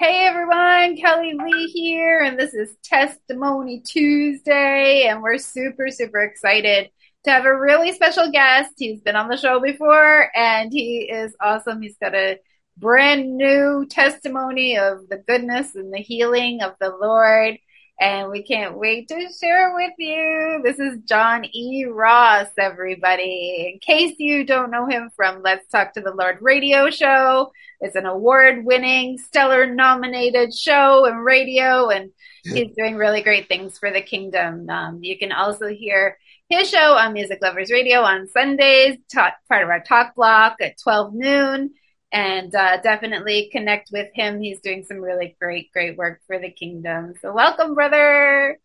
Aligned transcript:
Hey 0.00 0.24
everyone, 0.24 0.96
Kelly 0.96 1.34
Lee 1.34 1.66
here, 1.66 2.20
and 2.20 2.38
this 2.38 2.54
is 2.54 2.74
Testimony 2.82 3.80
Tuesday, 3.80 5.02
and 5.02 5.20
we're 5.20 5.36
super, 5.36 5.90
super 5.90 6.22
excited 6.22 6.88
to 7.24 7.30
have 7.30 7.44
a 7.44 7.54
really 7.54 7.92
special 7.92 8.30
guest. 8.32 8.72
He's 8.78 9.02
been 9.02 9.14
on 9.14 9.28
the 9.28 9.36
show 9.36 9.60
before, 9.60 10.34
and 10.34 10.72
he 10.72 11.00
is 11.00 11.36
awesome. 11.38 11.82
He's 11.82 11.98
got 11.98 12.14
a 12.14 12.38
brand 12.78 13.36
new 13.36 13.84
testimony 13.90 14.78
of 14.78 15.06
the 15.10 15.18
goodness 15.18 15.74
and 15.74 15.92
the 15.92 15.98
healing 15.98 16.62
of 16.62 16.76
the 16.80 16.88
Lord 16.88 17.58
and 18.00 18.30
we 18.30 18.42
can't 18.42 18.78
wait 18.78 19.08
to 19.08 19.28
share 19.38 19.74
with 19.74 19.92
you. 19.98 20.62
This 20.64 20.78
is 20.78 21.00
John 21.04 21.44
E. 21.44 21.84
Ross, 21.84 22.48
everybody. 22.58 23.70
In 23.70 23.78
case 23.78 24.14
you 24.18 24.44
don't 24.44 24.70
know 24.70 24.86
him 24.86 25.10
from 25.14 25.42
Let's 25.42 25.68
Talk 25.68 25.92
to 25.92 26.00
the 26.00 26.14
Lord 26.14 26.38
radio 26.40 26.88
show, 26.88 27.52
it's 27.78 27.96
an 27.96 28.06
award 28.06 28.64
winning, 28.64 29.18
stellar 29.18 29.66
nominated 29.66 30.54
show 30.54 31.04
and 31.04 31.22
radio, 31.22 31.90
and 31.90 32.10
he's 32.42 32.74
doing 32.74 32.96
really 32.96 33.20
great 33.20 33.48
things 33.48 33.78
for 33.78 33.92
the 33.92 34.00
kingdom. 34.00 34.70
Um, 34.70 35.00
you 35.02 35.18
can 35.18 35.30
also 35.30 35.66
hear 35.68 36.16
his 36.48 36.70
show 36.70 36.94
on 36.94 37.12
Music 37.12 37.40
Lovers 37.42 37.70
Radio 37.70 38.00
on 38.00 38.28
Sundays, 38.28 38.96
talk, 39.12 39.34
part 39.46 39.62
of 39.62 39.68
our 39.68 39.80
talk 39.80 40.14
block 40.14 40.56
at 40.62 40.78
12 40.82 41.12
noon 41.12 41.70
and 42.12 42.54
uh, 42.54 42.78
definitely 42.82 43.48
connect 43.52 43.90
with 43.92 44.08
him. 44.14 44.40
He's 44.40 44.60
doing 44.60 44.84
some 44.84 44.98
really 44.98 45.36
great, 45.40 45.72
great 45.72 45.96
work 45.96 46.20
for 46.26 46.38
the 46.38 46.50
kingdom. 46.50 47.14
So 47.22 47.32
welcome, 47.32 47.74
brother. 47.74 48.58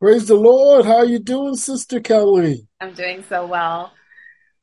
Praise 0.00 0.26
the 0.26 0.34
Lord. 0.34 0.84
How 0.84 1.02
you 1.02 1.18
doing, 1.18 1.54
Sister 1.56 2.00
Kelly? 2.00 2.66
I'm 2.80 2.94
doing 2.94 3.24
so 3.28 3.46
well. 3.46 3.92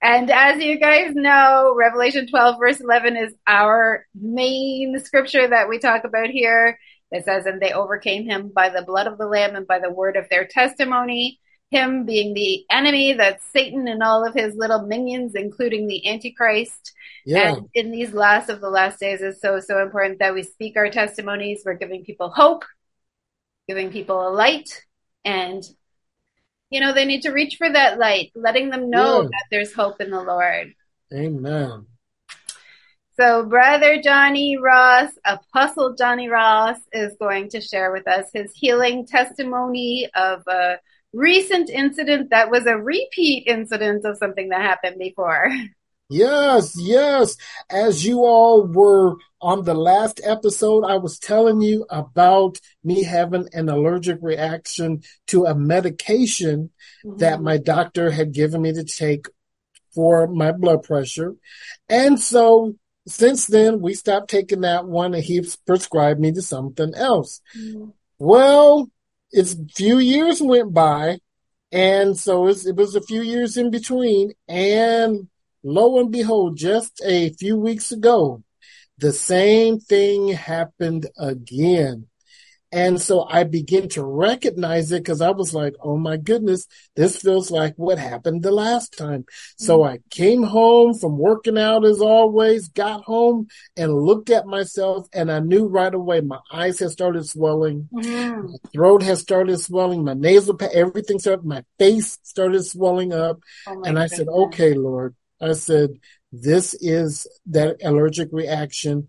And 0.01 0.31
as 0.31 0.63
you 0.63 0.79
guys 0.79 1.13
know, 1.13 1.73
Revelation 1.77 2.27
12 2.27 2.55
verse 2.59 2.79
11 2.79 3.17
is 3.17 3.33
our 3.45 4.05
main 4.15 4.97
scripture 5.03 5.47
that 5.47 5.67
we 5.67 5.79
talk 5.79 6.05
about 6.05 6.29
here. 6.29 6.79
It 7.11 7.25
says, 7.25 7.45
and 7.45 7.61
they 7.61 7.73
overcame 7.73 8.25
him 8.25 8.51
by 8.53 8.69
the 8.69 8.83
blood 8.83 9.07
of 9.07 9.17
the 9.17 9.25
lamb 9.25 9.55
and 9.55 9.67
by 9.67 9.79
the 9.79 9.91
word 9.91 10.15
of 10.15 10.29
their 10.29 10.45
testimony 10.45 11.39
him 11.71 12.05
being 12.05 12.33
the 12.33 12.65
enemy, 12.69 13.13
that's 13.13 13.45
Satan 13.51 13.87
and 13.87 14.01
all 14.01 14.25
of 14.25 14.33
his 14.33 14.55
little 14.55 14.87
minions, 14.87 15.35
including 15.35 15.87
the 15.87 16.07
Antichrist. 16.07 16.93
Yeah. 17.25 17.55
And 17.55 17.69
in 17.73 17.91
these 17.91 18.13
last 18.13 18.49
of 18.49 18.59
the 18.59 18.69
last 18.69 18.99
days 18.99 19.21
is 19.21 19.39
so, 19.39 19.59
so 19.59 19.81
important 19.81 20.19
that 20.19 20.33
we 20.33 20.43
speak 20.43 20.77
our 20.77 20.89
testimonies. 20.89 21.61
We're 21.63 21.75
giving 21.75 22.03
people 22.03 22.29
hope, 22.29 22.65
giving 23.67 23.91
people 23.91 24.27
a 24.27 24.31
light, 24.31 24.83
and 25.23 25.63
you 26.69 26.79
know, 26.79 26.93
they 26.93 27.05
need 27.05 27.23
to 27.23 27.31
reach 27.31 27.55
for 27.57 27.71
that 27.71 27.97
light, 27.97 28.31
letting 28.35 28.69
them 28.69 28.89
know 28.89 29.21
yeah. 29.21 29.27
that 29.27 29.45
there's 29.49 29.73
hope 29.73 30.01
in 30.01 30.11
the 30.11 30.21
Lord. 30.21 30.73
Amen. 31.13 31.87
So, 33.19 33.43
Brother 33.43 34.01
Johnny 34.01 34.57
Ross, 34.57 35.09
Apostle 35.25 35.95
Johnny 35.95 36.29
Ross, 36.29 36.77
is 36.93 37.15
going 37.19 37.49
to 37.49 37.59
share 37.59 37.91
with 37.91 38.07
us 38.07 38.27
his 38.33 38.53
healing 38.53 39.05
testimony 39.05 40.09
of 40.15 40.43
a 40.47 40.77
recent 41.13 41.69
incident 41.69 42.29
that 42.29 42.51
was 42.51 42.65
a 42.65 42.77
repeat 42.77 43.47
incident 43.47 44.05
of 44.05 44.17
something 44.17 44.49
that 44.49 44.61
happened 44.61 44.97
before. 44.99 45.49
Yes, 46.11 46.73
yes. 46.75 47.37
As 47.69 48.03
you 48.03 48.25
all 48.25 48.65
were 48.65 49.15
on 49.41 49.63
the 49.63 49.75
last 49.75 50.19
episode, 50.23 50.83
I 50.83 50.97
was 50.97 51.19
telling 51.19 51.61
you 51.61 51.85
about 51.87 52.57
me 52.83 53.03
having 53.03 53.47
an 53.53 53.69
allergic 53.69 54.17
reaction 54.21 55.03
to 55.27 55.45
a 55.45 55.53
medication 55.53 56.71
mm-hmm. 57.05 57.17
that 57.17 57.41
my 57.41 57.57
doctor 57.57 58.09
had 58.09 58.33
given 58.33 58.63
me 58.63 58.73
to 58.73 58.83
take 58.83 59.27
for 59.93 60.25
my 60.27 60.51
blood 60.51 60.81
pressure. 60.81 61.35
And 61.87 62.19
so 62.19 62.73
since 63.07 63.45
then, 63.45 63.79
we 63.79 63.93
stopped 63.93 64.31
taking 64.31 64.61
that 64.61 64.87
one 64.87 65.13
and 65.13 65.23
he 65.23 65.47
prescribed 65.67 66.19
me 66.19 66.31
to 66.31 66.41
something 66.41 66.93
else. 66.95 67.41
Mm-hmm. 67.55 67.89
Well, 68.17 68.89
it's 69.31 69.55
few 69.75 69.99
years 69.99 70.41
went 70.41 70.73
by, 70.73 71.19
and 71.71 72.17
so 72.17 72.47
it 72.47 72.75
was 72.75 72.95
a 72.95 73.01
few 73.01 73.21
years 73.21 73.57
in 73.57 73.71
between, 73.71 74.33
and 74.47 75.29
lo 75.63 75.99
and 75.99 76.11
behold, 76.11 76.57
just 76.57 77.01
a 77.03 77.29
few 77.29 77.57
weeks 77.57 77.91
ago, 77.91 78.43
the 78.97 79.13
same 79.13 79.79
thing 79.79 80.29
happened 80.29 81.07
again. 81.17 82.08
And 82.71 83.01
so 83.01 83.25
I 83.27 83.45
begin 83.45 83.89
to 83.89 84.03
recognize 84.03 84.91
it 84.91 85.03
because 85.03 85.21
I 85.21 85.31
was 85.31 85.53
like, 85.53 85.73
oh 85.81 85.97
my 85.97 86.17
goodness, 86.17 86.67
this 86.95 87.17
feels 87.17 87.49
like 87.49 87.73
what 87.77 87.97
happened 87.97 88.43
the 88.43 88.51
last 88.51 88.95
time. 88.95 89.25
So 89.57 89.79
mm-hmm. 89.79 89.93
I 89.93 89.99
came 90.11 90.43
home 90.43 90.93
from 90.93 91.17
working 91.17 91.57
out 91.57 91.83
as 91.83 91.99
always, 91.99 92.67
got 92.67 93.03
home 93.03 93.47
and 93.75 93.93
looked 93.93 94.29
at 94.29 94.45
myself 94.45 95.07
and 95.13 95.31
I 95.31 95.39
knew 95.39 95.65
right 95.67 95.93
away 95.93 96.21
my 96.21 96.39
eyes 96.51 96.79
had 96.79 96.91
started 96.91 97.27
swelling, 97.27 97.89
mm-hmm. 97.91 98.51
my 98.51 98.57
throat 98.71 99.01
has 99.01 99.19
started 99.19 99.59
swelling, 99.59 100.03
my 100.03 100.13
nasal, 100.13 100.57
everything 100.73 101.17
started, 101.17 101.45
my 101.45 101.63
face 101.79 102.19
started 102.21 102.63
swelling 102.63 103.13
up. 103.13 103.39
Oh 103.67 103.81
and 103.83 103.97
I 103.97 104.03
goodness. 104.03 104.17
said, 104.17 104.27
okay, 104.27 104.73
Lord, 104.75 105.15
I 105.41 105.53
said, 105.53 105.91
this 106.31 106.75
is 106.75 107.25
that 107.47 107.77
allergic 107.83 108.29
reaction. 108.31 109.07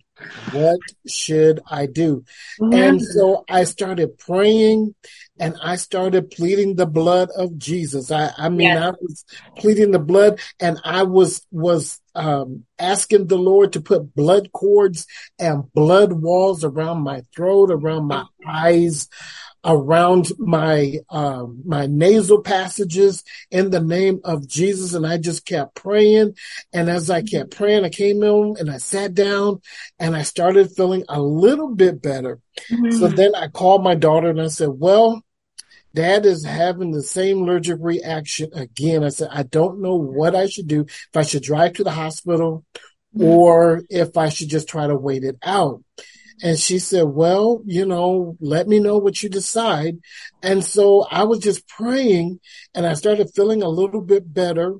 What 0.53 0.79
should 1.07 1.61
I 1.71 1.87
do? 1.87 2.25
Mm-hmm. 2.61 2.73
And 2.73 3.03
so 3.03 3.45
I 3.49 3.65
started 3.65 4.19
praying 4.19 4.95
and 5.41 5.57
I 5.63 5.77
started 5.77 6.31
pleading 6.31 6.77
the 6.77 6.87
blood 6.87 7.31
of 7.37 7.59
Jesus. 7.59 8.11
I, 8.11 8.31
I 8.37 8.49
mean, 8.51 8.69
yes. 8.69 8.83
I 8.83 8.91
was 9.01 9.25
pleading 9.57 9.91
the 9.91 9.99
blood 9.99 10.39
and 10.61 10.79
I 10.85 11.03
was, 11.03 11.45
was, 11.51 12.01
um, 12.15 12.65
asking 12.79 13.27
the 13.27 13.39
Lord 13.39 13.73
to 13.73 13.81
put 13.81 14.15
blood 14.15 14.53
cords 14.53 15.07
and 15.39 15.73
blood 15.73 16.13
walls 16.13 16.63
around 16.63 17.03
my 17.03 17.23
throat, 17.35 17.71
around 17.71 18.07
my 18.07 18.25
eyes, 18.47 19.09
around 19.65 20.33
my 20.39 20.99
uh, 21.09 21.47
my 21.65 21.87
nasal 21.87 22.41
passages 22.43 23.23
in 23.51 23.71
the 23.71 23.81
name 23.81 24.21
of 24.25 24.49
Jesus, 24.49 24.95
and 24.95 25.07
I 25.07 25.19
just 25.19 25.45
kept 25.45 25.75
praying. 25.75 26.37
And 26.73 26.89
as 26.89 27.11
I 27.11 27.23
kept 27.23 27.57
praying, 27.57 27.85
I 27.85 27.91
came 27.91 28.23
in 28.23 28.57
and 28.59 28.71
I 28.71 28.79
sat 28.79 29.15
down, 29.15 29.61
and 29.99 30.17
I 30.17 30.23
started 30.23 30.73
feeling 30.73 31.05
a 31.09 31.21
little 31.21 31.75
bit 31.75 32.01
better. 32.03 32.41
Mm-hmm. 32.71 32.99
So 32.99 33.09
then 33.09 33.35
I 33.35 33.49
called 33.49 33.83
my 33.83 33.95
daughter 33.95 34.31
and 34.31 34.41
I 34.41 34.49
said, 34.49 34.71
"Well." 34.71 35.23
Dad 35.95 36.25
is 36.27 36.45
having 36.45 36.93
the 36.93 37.03
same 37.03 37.43
allergic 37.43 37.79
reaction 37.81 38.51
again. 38.55 39.05
I 39.05 39.09
said, 39.09 39.29
I 39.31 39.43
don't 39.43 39.81
know 39.81 39.97
what 39.97 40.35
I 40.35 40.47
should 40.47 40.69
do. 40.69 40.83
If 40.83 41.17
I 41.17 41.23
should 41.23 41.43
drive 41.43 41.75
to 41.75 41.85
the 41.85 41.91
hospital 41.91 42.65
mm-hmm. 43.17 43.25
or 43.25 43.83
if 43.91 44.17
I 44.17 44.29
should 44.29 44.49
just 44.49 44.69
try 44.69 44.87
to 44.87 44.97
wait 44.97 45.25
it 45.25 45.37
out. 45.43 45.83
And 46.43 46.59
she 46.59 46.79
said, 46.79 47.05
well, 47.05 47.61
you 47.67 47.85
know, 47.85 48.37
let 48.41 48.67
me 48.67 48.79
know 48.79 48.97
what 48.97 49.23
you 49.23 49.29
decide. 49.29 49.99
And 50.43 50.65
so 50.65 51.03
I 51.11 51.25
was 51.25 51.41
just 51.41 51.69
praying 51.69 52.41
and 52.75 52.87
I 52.87 52.95
started 52.95 53.35
feeling 53.35 53.63
a 53.63 53.69
little 53.69 54.01
bit 54.01 54.33
better. 54.33 54.77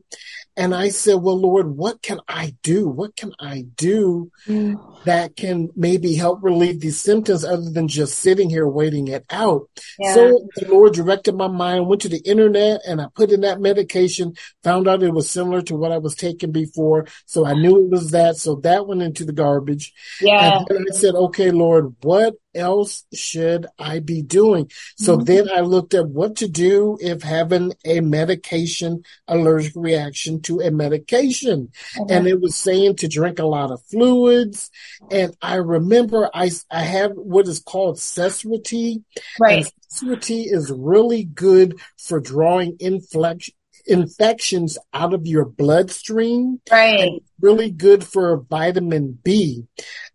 And 0.61 0.75
I 0.75 0.91
said, 0.91 1.15
well, 1.15 1.41
Lord, 1.41 1.77
what 1.77 2.03
can 2.03 2.21
I 2.29 2.55
do? 2.63 2.87
What 2.87 3.17
can 3.17 3.33
I 3.41 3.65
do 3.77 4.31
mm. 4.47 4.79
that 5.05 5.35
can 5.35 5.71
maybe 5.75 6.15
help 6.15 6.43
relieve 6.43 6.81
these 6.81 7.01
symptoms 7.01 7.47
other 7.47 7.71
than 7.71 7.89
just 7.89 8.19
sitting 8.19 8.51
here 8.51 8.69
waiting 8.69 9.09
it 9.09 9.25
out? 9.31 9.71
Yeah. 9.99 10.13
So 10.13 10.47
the 10.57 10.69
Lord 10.69 10.93
directed 10.93 11.35
my 11.35 11.49
mind, 11.49 11.87
went 11.87 12.03
to 12.03 12.11
the 12.11 12.21
internet 12.21 12.83
and 12.87 13.01
I 13.01 13.07
put 13.15 13.31
in 13.31 13.41
that 13.41 13.61
medication, 13.61 14.35
found 14.63 14.87
out 14.87 15.03
it 15.03 15.15
was 15.15 15.31
similar 15.31 15.63
to 15.63 15.77
what 15.77 15.93
I 15.93 15.99
was 15.99 16.15
taking 16.15 16.53
before. 16.53 17.07
So 17.25 17.47
I 17.47 17.55
knew 17.55 17.83
it 17.85 17.91
was 17.91 18.11
that. 18.11 18.37
So 18.37 18.57
that 18.57 18.87
went 18.87 19.01
into 19.01 19.25
the 19.25 19.33
garbage. 19.33 19.95
Yeah. 20.21 20.59
And 20.59 20.67
then 20.69 20.85
I 20.93 20.95
said, 20.95 21.15
okay, 21.15 21.51
Lord, 21.53 21.95
what 22.03 22.35
else 22.55 23.05
should 23.13 23.67
I 23.79 24.01
be 24.01 24.23
doing? 24.23 24.71
So 24.97 25.17
mm-hmm. 25.17 25.25
then 25.25 25.49
I 25.55 25.61
looked 25.61 25.95
at 25.95 26.09
what 26.09 26.37
to 26.37 26.49
do 26.49 26.99
if 27.01 27.23
having 27.23 27.73
a 27.85 28.01
medication 28.01 29.03
allergic 29.29 29.73
reaction 29.77 30.43
to 30.43 30.61
a 30.61 30.71
medication. 30.71 31.71
And 32.09 32.27
it 32.27 32.41
was 32.41 32.57
saying 32.57 32.97
to 32.97 33.09
drink 33.09 33.39
a 33.39 33.47
lot 33.47 33.71
of 33.71 33.83
fluids. 33.85 34.71
And 35.11 35.37
I 35.41 35.57
remember 35.57 36.31
I, 36.35 36.51
I 36.71 36.83
have 36.83 37.13
what 37.13 37.49
is 37.49 37.61
called 37.61 37.97
Seserity. 37.97 39.03
Right. 39.39 39.67
Seserity 39.91 40.45
is 40.47 40.71
really 40.71 41.25
good 41.25 41.81
for 41.97 42.21
drawing 42.21 42.77
inflection 42.81 43.55
infections 43.87 44.79
out 44.93 45.15
of 45.15 45.27
your 45.27 45.45
bloodstream. 45.45 46.61
Right. 46.71 47.23
really 47.41 47.71
good 47.71 48.05
for 48.05 48.37
vitamin 48.37 49.19
B. 49.23 49.65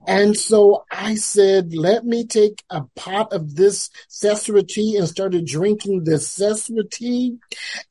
And 0.07 0.37
so 0.37 0.85
I 0.91 1.15
said, 1.15 1.73
let 1.73 2.05
me 2.05 2.25
take 2.25 2.63
a 2.69 2.83
pot 2.95 3.33
of 3.33 3.55
this 3.55 3.89
sesame 4.07 4.63
tea 4.63 4.97
and 4.97 5.07
started 5.07 5.45
drinking 5.45 6.03
this 6.03 6.29
sesame 6.29 6.83
tea. 6.91 7.37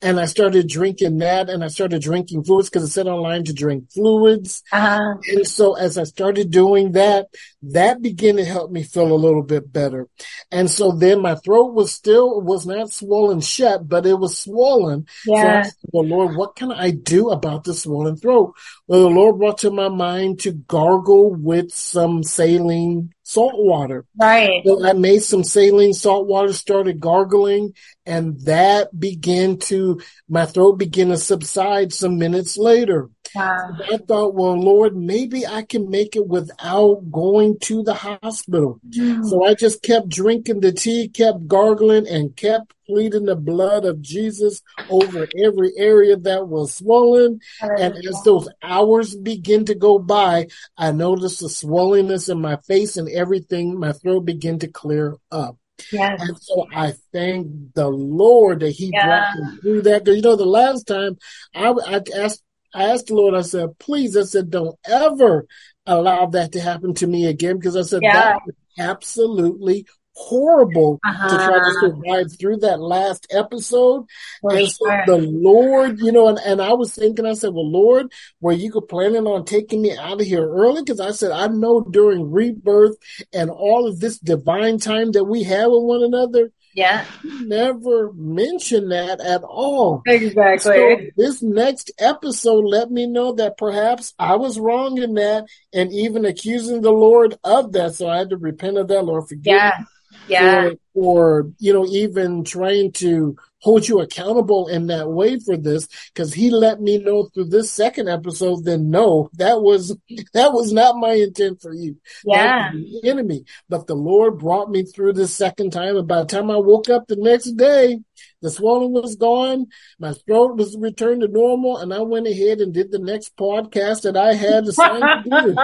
And 0.01 0.19
I 0.19 0.25
started 0.25 0.67
drinking 0.67 1.17
that 1.19 1.49
and 1.49 1.63
I 1.63 1.67
started 1.67 2.01
drinking 2.01 2.43
fluids 2.43 2.69
because 2.69 2.83
it 2.83 2.91
said 2.91 3.07
online 3.07 3.43
to 3.45 3.53
drink 3.53 3.91
fluids. 3.91 4.63
Uh-huh. 4.71 5.15
And 5.27 5.47
so 5.47 5.75
as 5.75 5.97
I 5.97 6.03
started 6.03 6.51
doing 6.51 6.93
that, 6.93 7.27
that 7.63 8.01
began 8.01 8.37
to 8.37 8.45
help 8.45 8.71
me 8.71 8.83
feel 8.83 9.11
a 9.11 9.15
little 9.15 9.43
bit 9.43 9.71
better. 9.71 10.07
And 10.51 10.69
so 10.69 10.91
then 10.91 11.21
my 11.21 11.35
throat 11.35 11.73
was 11.73 11.91
still, 11.91 12.41
was 12.41 12.65
not 12.65 12.91
swollen 12.91 13.41
shut, 13.41 13.87
but 13.87 14.05
it 14.05 14.19
was 14.19 14.37
swollen. 14.37 15.07
Yeah. 15.25 15.63
So 15.63 15.69
said, 15.69 15.73
well, 15.91 16.05
Lord, 16.05 16.35
what 16.35 16.55
can 16.55 16.71
I 16.71 16.91
do 16.91 17.29
about 17.29 17.63
the 17.63 17.73
swollen 17.73 18.17
throat? 18.17 18.53
Well, 18.87 19.01
the 19.01 19.09
Lord 19.09 19.39
brought 19.39 19.57
to 19.59 19.71
my 19.71 19.89
mind 19.89 20.41
to 20.41 20.51
gargle 20.51 21.33
with 21.33 21.71
some 21.71 22.04
saline 22.23 23.11
salt 23.23 23.53
water. 23.55 24.05
Right. 24.19 24.61
So 24.65 24.85
I 24.85 24.93
made 24.93 25.23
some 25.23 25.43
saline 25.43 25.93
salt 25.93 26.27
water, 26.27 26.53
started 26.53 26.99
gargling, 26.99 27.73
and 28.05 28.39
that 28.41 28.97
began 28.97 29.57
to, 29.69 30.01
my 30.29 30.45
throat 30.45 30.73
began 30.73 31.09
to 31.09 31.17
subside 31.17 31.93
some 31.93 32.17
minutes 32.17 32.57
later. 32.57 33.09
Wow. 33.35 33.77
I 33.91 33.97
thought, 33.97 34.33
well, 34.33 34.59
Lord, 34.59 34.95
maybe 34.95 35.45
I 35.45 35.63
can 35.63 35.89
make 35.89 36.15
it 36.15 36.27
without 36.27 37.11
going 37.11 37.59
to 37.63 37.83
the 37.83 37.93
hospital. 37.93 38.79
Mm. 38.89 39.25
So 39.25 39.45
I 39.45 39.53
just 39.53 39.83
kept 39.83 40.09
drinking 40.09 40.61
the 40.61 40.71
tea, 40.71 41.09
kept 41.09 41.47
gargling, 41.47 42.07
and 42.07 42.35
kept 42.35 42.73
pleading 42.87 43.25
the 43.25 43.35
blood 43.35 43.83
of 43.85 44.01
Jesus 44.01 44.61
over 44.89 45.27
every 45.43 45.73
area 45.77 46.15
that 46.17 46.47
was 46.47 46.75
swollen. 46.75 47.39
And 47.61 47.95
as 47.95 48.21
those 48.23 48.47
hours 48.61 49.15
begin 49.15 49.65
to 49.65 49.75
go 49.75 49.99
by, 49.99 50.47
I 50.77 50.91
noticed 50.91 51.41
the 51.41 51.47
swollenness 51.47 52.29
in 52.29 52.39
my 52.39 52.57
face 52.67 52.97
and 52.97 53.09
everything, 53.09 53.79
my 53.79 53.91
throat 53.91 54.21
began 54.21 54.59
to 54.59 54.67
clear 54.67 55.17
up. 55.31 55.57
Yes. 55.91 56.21
And 56.21 56.37
so 56.41 56.67
I 56.73 56.93
thank 57.11 57.73
the 57.73 57.89
Lord 57.89 58.61
that 58.61 58.71
He 58.71 58.91
yeah. 58.93 59.05
brought 59.05 59.35
me 59.35 59.57
through 59.61 59.81
that. 59.83 60.03
Because 60.05 60.17
you 60.17 60.21
know, 60.21 60.35
the 60.35 60.45
last 60.45 60.87
time 60.87 61.17
I, 61.53 61.69
I 61.69 62.01
asked 62.17 62.41
I 62.75 62.91
asked 62.91 63.07
the 63.07 63.15
Lord, 63.15 63.35
I 63.35 63.41
said, 63.41 63.79
please, 63.79 64.17
I 64.17 64.23
said, 64.23 64.49
don't 64.49 64.77
ever 64.85 65.47
allow 65.85 66.25
that 66.27 66.51
to 66.53 66.61
happen 66.61 66.93
to 66.95 67.07
me 67.07 67.27
again 67.27 67.57
because 67.57 67.75
I 67.75 67.83
said 67.83 68.01
yeah. 68.03 68.13
that 68.13 68.41
was 68.45 68.55
absolutely 68.77 69.85
horrible 70.15 70.99
uh-huh. 71.05 71.29
to 71.29 71.35
try 71.35 71.57
to 71.59 71.73
survive 71.79 72.39
through 72.39 72.57
that 72.57 72.79
last 72.79 73.27
episode. 73.29 74.05
For 74.41 74.55
and 74.55 74.67
so 74.69 74.85
the 75.05 75.17
Lord, 75.17 75.99
you 75.99 76.11
know, 76.11 76.29
and, 76.29 76.39
and 76.39 76.61
I 76.61 76.73
was 76.73 76.93
thinking, 76.93 77.25
I 77.25 77.33
said, 77.33 77.53
well, 77.53 77.69
Lord, 77.69 78.11
were 78.39 78.53
you 78.53 78.71
planning 78.81 79.27
on 79.27 79.45
taking 79.45 79.81
me 79.81 79.95
out 79.95 80.21
of 80.21 80.27
here 80.27 80.47
early? 80.47 80.81
Because 80.81 80.99
I 80.99 81.11
said, 81.11 81.31
I 81.31 81.47
know 81.47 81.81
during 81.81 82.31
rebirth 82.31 82.97
and 83.33 83.49
all 83.49 83.87
of 83.87 83.99
this 83.99 84.17
divine 84.17 84.79
time 84.79 85.11
that 85.11 85.25
we 85.25 85.43
have 85.43 85.71
with 85.71 85.83
one 85.83 86.03
another, 86.03 86.51
yeah. 86.75 87.05
Never 87.23 88.11
mention 88.13 88.89
that 88.89 89.21
at 89.21 89.43
all. 89.43 90.03
Exactly. 90.05 90.59
So 90.59 90.97
this 91.15 91.41
next 91.41 91.91
episode 91.97 92.65
let 92.65 92.91
me 92.91 93.07
know 93.07 93.31
that 93.33 93.57
perhaps 93.57 94.13
I 94.19 94.35
was 94.35 94.59
wrong 94.59 94.97
in 95.01 95.13
that 95.15 95.45
and 95.73 95.91
even 95.93 96.25
accusing 96.25 96.81
the 96.81 96.91
Lord 96.91 97.35
of 97.43 97.71
that. 97.71 97.95
So 97.95 98.09
I 98.09 98.17
had 98.17 98.29
to 98.31 98.37
repent 98.37 98.77
of 98.77 98.89
that, 98.89 99.03
Lord. 99.03 99.29
Forgive 99.29 99.53
yeah. 99.53 99.71
me. 99.79 99.85
Yeah. 100.27 100.69
Or, 100.93 101.51
you 101.59 101.71
know, 101.71 101.85
even 101.85 102.43
trying 102.43 102.91
to 102.93 103.37
hold 103.65 103.87
you 103.87 103.99
accountable 103.99 104.67
in 104.67 104.85
that 104.85 105.09
way 105.09 105.39
for 105.39 105.57
this 105.57 105.87
because 106.13 106.31
he 106.35 106.51
let 106.51 106.79
me 106.79 106.99
know 106.99 107.23
through 107.33 107.45
this 107.45 107.71
second 107.71 108.07
episode 108.07 108.63
then 108.63 108.91
no 108.91 109.27
that 109.33 109.59
was 109.59 109.97
that 110.33 110.53
was 110.53 110.71
not 110.71 110.97
my 110.97 111.13
intent 111.13 111.59
for 111.59 111.73
you. 111.73 111.97
Yeah. 112.23 112.71
the 112.71 113.09
enemy. 113.09 113.43
But 113.67 113.87
the 113.87 113.95
lord 113.95 114.37
brought 114.37 114.69
me 114.69 114.83
through 114.83 115.13
this 115.13 115.33
second 115.33 115.71
time 115.71 115.97
and 115.97 116.07
by 116.07 116.19
the 116.19 116.25
time 116.27 116.51
i 116.51 116.57
woke 116.57 116.89
up 116.91 117.07
the 117.07 117.15
next 117.15 117.53
day 117.53 117.99
the 118.43 118.51
swelling 118.51 118.93
was 118.93 119.15
gone 119.15 119.65
my 119.97 120.13
throat 120.13 120.57
was 120.57 120.77
returned 120.77 121.21
to 121.21 121.27
normal 121.27 121.77
and 121.77 121.91
i 121.91 121.99
went 121.99 122.27
ahead 122.27 122.59
and 122.59 122.71
did 122.71 122.91
the 122.91 122.99
next 122.99 123.35
podcast 123.35 124.03
that 124.03 124.15
i 124.15 124.35
had 124.35 124.63
assigned 124.67 125.23
to 125.23 125.29
do. 125.29 125.55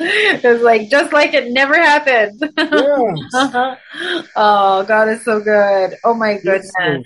It 0.00 0.42
was 0.42 0.62
like 0.62 0.88
just 0.88 1.12
like 1.12 1.34
it 1.34 1.52
never 1.52 1.74
happened. 1.74 2.40
Yeah. 2.56 3.76
oh 4.36 4.84
god 4.84 5.08
is 5.08 5.22
so 5.24 5.40
good. 5.40 5.94
Oh 6.04 6.14
my 6.14 6.34
goodness. 6.34 6.72
yes, 6.78 7.04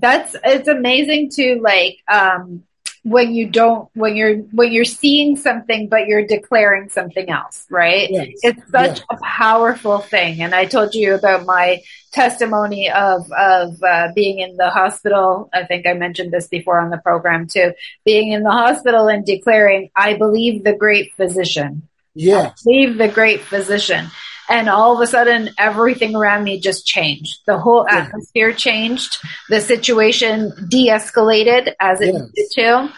that's 0.00 0.36
it's 0.44 0.68
amazing 0.68 1.30
to 1.30 1.60
like 1.62 1.98
um 2.08 2.62
when 3.04 3.34
you 3.34 3.48
don't 3.48 3.88
when 3.94 4.16
you're 4.16 4.36
when 4.36 4.72
you're 4.72 4.84
seeing 4.84 5.36
something 5.36 5.88
but 5.88 6.06
you're 6.06 6.26
declaring 6.26 6.88
something 6.88 7.30
else 7.30 7.66
right 7.70 8.08
yes. 8.10 8.28
it's 8.42 8.70
such 8.70 8.98
yes. 8.98 9.04
a 9.10 9.16
powerful 9.24 9.98
thing 9.98 10.42
and 10.42 10.54
i 10.54 10.64
told 10.64 10.94
you 10.94 11.14
about 11.14 11.46
my 11.46 11.80
testimony 12.12 12.90
of 12.90 13.30
of 13.32 13.82
uh, 13.82 14.08
being 14.14 14.40
in 14.40 14.56
the 14.56 14.68
hospital 14.68 15.48
i 15.54 15.64
think 15.64 15.86
i 15.86 15.94
mentioned 15.94 16.32
this 16.32 16.48
before 16.48 16.80
on 16.80 16.90
the 16.90 16.98
program 16.98 17.46
too 17.46 17.72
being 18.04 18.32
in 18.32 18.42
the 18.42 18.50
hospital 18.50 19.08
and 19.08 19.24
declaring 19.24 19.90
i 19.94 20.14
believe 20.14 20.64
the 20.64 20.74
great 20.74 21.12
physician 21.14 21.88
yes. 22.14 22.50
I 22.50 22.64
believe 22.64 22.98
the 22.98 23.08
great 23.08 23.40
physician 23.40 24.08
and 24.48 24.68
all 24.68 24.94
of 24.94 25.00
a 25.00 25.06
sudden 25.06 25.50
everything 25.58 26.14
around 26.14 26.44
me 26.44 26.60
just 26.60 26.86
changed. 26.86 27.40
The 27.46 27.58
whole 27.58 27.86
atmosphere 27.88 28.52
changed. 28.52 29.18
The 29.48 29.60
situation 29.60 30.52
de-escalated 30.68 31.74
as 31.80 32.00
it 32.00 32.14
yes. 32.14 32.30
did 32.34 32.50
to. 32.62 32.92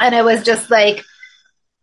And 0.00 0.14
it 0.14 0.24
was 0.24 0.44
just 0.44 0.70
like 0.70 1.04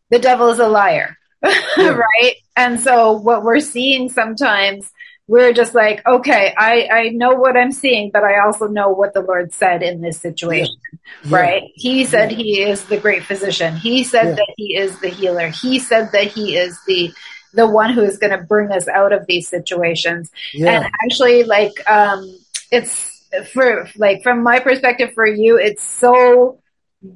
the 0.09 0.19
devil 0.19 0.49
is 0.49 0.59
a 0.59 0.67
liar 0.67 1.17
yeah. 1.43 1.89
right? 1.89 2.35
And 2.55 2.79
so 2.79 3.13
what 3.13 3.43
we're 3.43 3.59
seeing 3.59 4.09
sometimes 4.09 4.91
we're 5.27 5.53
just 5.53 5.73
like 5.73 6.05
okay 6.05 6.53
I, 6.55 6.87
I 6.91 7.09
know 7.09 7.33
what 7.33 7.57
i'm 7.57 7.71
seeing 7.71 8.11
but 8.11 8.23
i 8.23 8.45
also 8.45 8.67
know 8.67 8.89
what 8.89 9.15
the 9.15 9.21
lord 9.21 9.55
said 9.55 9.81
in 9.81 10.01
this 10.01 10.19
situation 10.19 10.77
yeah. 11.23 11.37
right? 11.37 11.63
Yeah. 11.63 11.69
he 11.75 12.05
said 12.05 12.31
he 12.31 12.61
is 12.61 12.85
the 12.85 12.97
great 12.97 13.23
physician. 13.23 13.75
He 13.75 14.03
said 14.03 14.37
that 14.37 14.53
he 14.57 14.75
is 14.75 14.99
the 14.99 15.09
healer. 15.09 15.49
He 15.49 15.79
said 15.79 16.11
that 16.11 16.27
he 16.27 16.55
is 16.55 16.77
the 16.87 17.13
the 17.55 17.67
one 17.67 17.93
who 17.93 18.01
is 18.01 18.17
going 18.17 18.37
to 18.37 18.45
bring 18.45 18.71
us 18.71 18.87
out 18.87 19.13
of 19.13 19.25
these 19.27 19.47
situations. 19.47 20.31
Yeah. 20.53 20.71
And 20.71 20.91
actually, 21.03 21.43
like, 21.43 21.73
um, 21.89 22.37
it's 22.71 23.25
for 23.51 23.89
like 23.95 24.23
from 24.23 24.43
my 24.43 24.59
perspective 24.59 25.13
for 25.13 25.25
you, 25.25 25.57
it's 25.57 25.83
so 25.83 26.59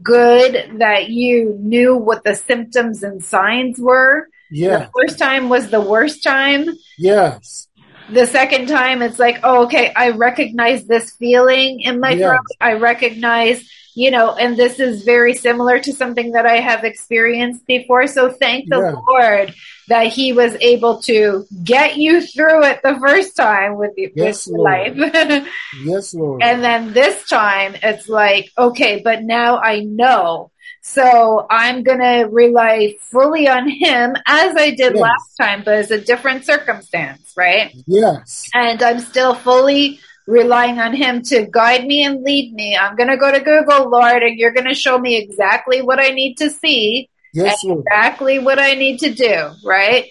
good 0.03 0.79
that 0.79 1.09
you 1.09 1.57
knew 1.59 1.95
what 1.95 2.23
the 2.23 2.35
symptoms 2.35 3.03
and 3.03 3.23
signs 3.23 3.79
were. 3.79 4.27
Yeah. 4.51 4.85
The 4.85 4.91
first 4.95 5.19
time 5.19 5.49
was 5.49 5.69
the 5.69 5.81
worst 5.81 6.23
time. 6.23 6.65
Yes. 6.97 7.67
The 8.11 8.25
second 8.25 8.67
time, 8.67 9.03
it's 9.03 9.19
like, 9.19 9.39
oh, 9.43 9.65
okay, 9.65 9.93
I 9.95 10.09
recognize 10.09 10.85
this 10.85 11.11
feeling 11.11 11.81
in 11.81 11.99
my 11.99 12.11
yes. 12.11 12.27
throat. 12.27 12.45
I 12.59 12.73
recognize 12.73 13.69
you 13.99 14.11
know, 14.11 14.33
and 14.33 14.55
this 14.55 14.79
is 14.79 15.03
very 15.03 15.33
similar 15.33 15.77
to 15.77 15.91
something 15.91 16.31
that 16.31 16.45
I 16.45 16.61
have 16.61 16.85
experienced 16.85 17.67
before. 17.67 18.07
So 18.07 18.31
thank 18.31 18.69
the 18.69 18.77
yeah. 18.77 18.93
Lord 18.93 19.53
that 19.89 20.07
He 20.07 20.31
was 20.31 20.55
able 20.61 21.01
to 21.01 21.45
get 21.65 21.97
you 21.97 22.21
through 22.21 22.63
it 22.63 22.79
the 22.81 22.97
first 22.97 23.35
time 23.35 23.75
with, 23.75 23.91
yes, 23.97 24.47
with 24.47 24.57
life. 24.57 24.93
yes, 25.83 26.13
Lord. 26.13 26.41
And 26.41 26.63
then 26.63 26.93
this 26.93 27.27
time 27.27 27.75
it's 27.83 28.07
like, 28.07 28.49
okay, 28.57 29.01
but 29.03 29.21
now 29.21 29.57
I 29.57 29.81
know. 29.81 30.49
So 30.81 31.45
I'm 31.49 31.83
going 31.83 31.99
to 31.99 32.29
rely 32.31 32.95
fully 33.01 33.49
on 33.49 33.67
him 33.67 34.15
as 34.25 34.55
I 34.55 34.69
did 34.69 34.93
yes. 34.93 35.01
last 35.01 35.35
time, 35.37 35.63
but 35.65 35.77
it's 35.77 35.91
a 35.91 35.99
different 35.99 36.45
circumstance, 36.45 37.33
right? 37.35 37.75
Yes. 37.85 38.49
And 38.53 38.81
I'm 38.81 39.01
still 39.01 39.35
fully 39.35 39.99
relying 40.29 40.79
on 40.79 40.93
him 40.93 41.23
to 41.23 41.47
guide 41.49 41.85
me 41.85 42.03
and 42.03 42.23
lead 42.23 42.53
me. 42.53 42.77
I'm 42.77 42.95
going 42.95 43.09
to 43.09 43.17
go 43.17 43.31
to 43.31 43.39
Google, 43.39 43.89
Lord, 43.89 44.21
and 44.21 44.37
you're 44.37 44.53
going 44.53 44.67
to 44.67 44.75
show 44.75 44.97
me 44.97 45.17
exactly 45.17 45.81
what 45.81 45.99
I 45.99 46.09
need 46.09 46.35
to 46.35 46.49
see. 46.49 47.09
Yes, 47.33 47.63
exactly 47.63 48.39
what 48.39 48.59
I 48.59 48.73
need 48.75 48.99
to 48.99 49.13
do, 49.13 49.49
right? 49.63 50.05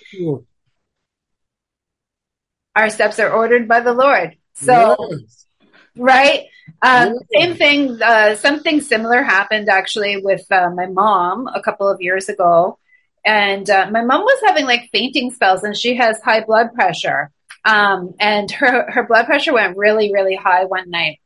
Our 2.76 2.90
steps 2.90 3.18
are 3.18 3.30
ordered 3.30 3.66
by 3.66 3.80
the 3.80 3.92
Lord. 3.92 4.36
So, 4.54 4.96
yes. 5.10 5.46
right? 5.96 6.44
Um. 6.82 7.14
Same 7.32 7.54
thing, 7.54 8.02
uh, 8.02 8.34
something 8.36 8.80
similar 8.80 9.22
happened 9.22 9.68
actually 9.68 10.20
with 10.22 10.44
uh, 10.50 10.70
my 10.70 10.86
mom 10.86 11.48
a 11.48 11.62
couple 11.62 11.88
of 11.88 12.00
years 12.00 12.28
ago. 12.28 12.78
And 13.24 13.68
uh, 13.68 13.88
my 13.90 14.04
mom 14.04 14.22
was 14.22 14.40
having 14.46 14.64
like 14.64 14.90
fainting 14.92 15.30
spells 15.32 15.64
and 15.64 15.76
she 15.76 15.96
has 15.96 16.20
high 16.22 16.44
blood 16.44 16.72
pressure. 16.74 17.30
Um, 17.68 18.14
and 18.18 18.50
her, 18.50 18.90
her 18.90 19.02
blood 19.02 19.26
pressure 19.26 19.52
went 19.52 19.76
really, 19.76 20.10
really 20.10 20.34
high 20.34 20.64
one 20.64 20.88
night. 20.88 21.20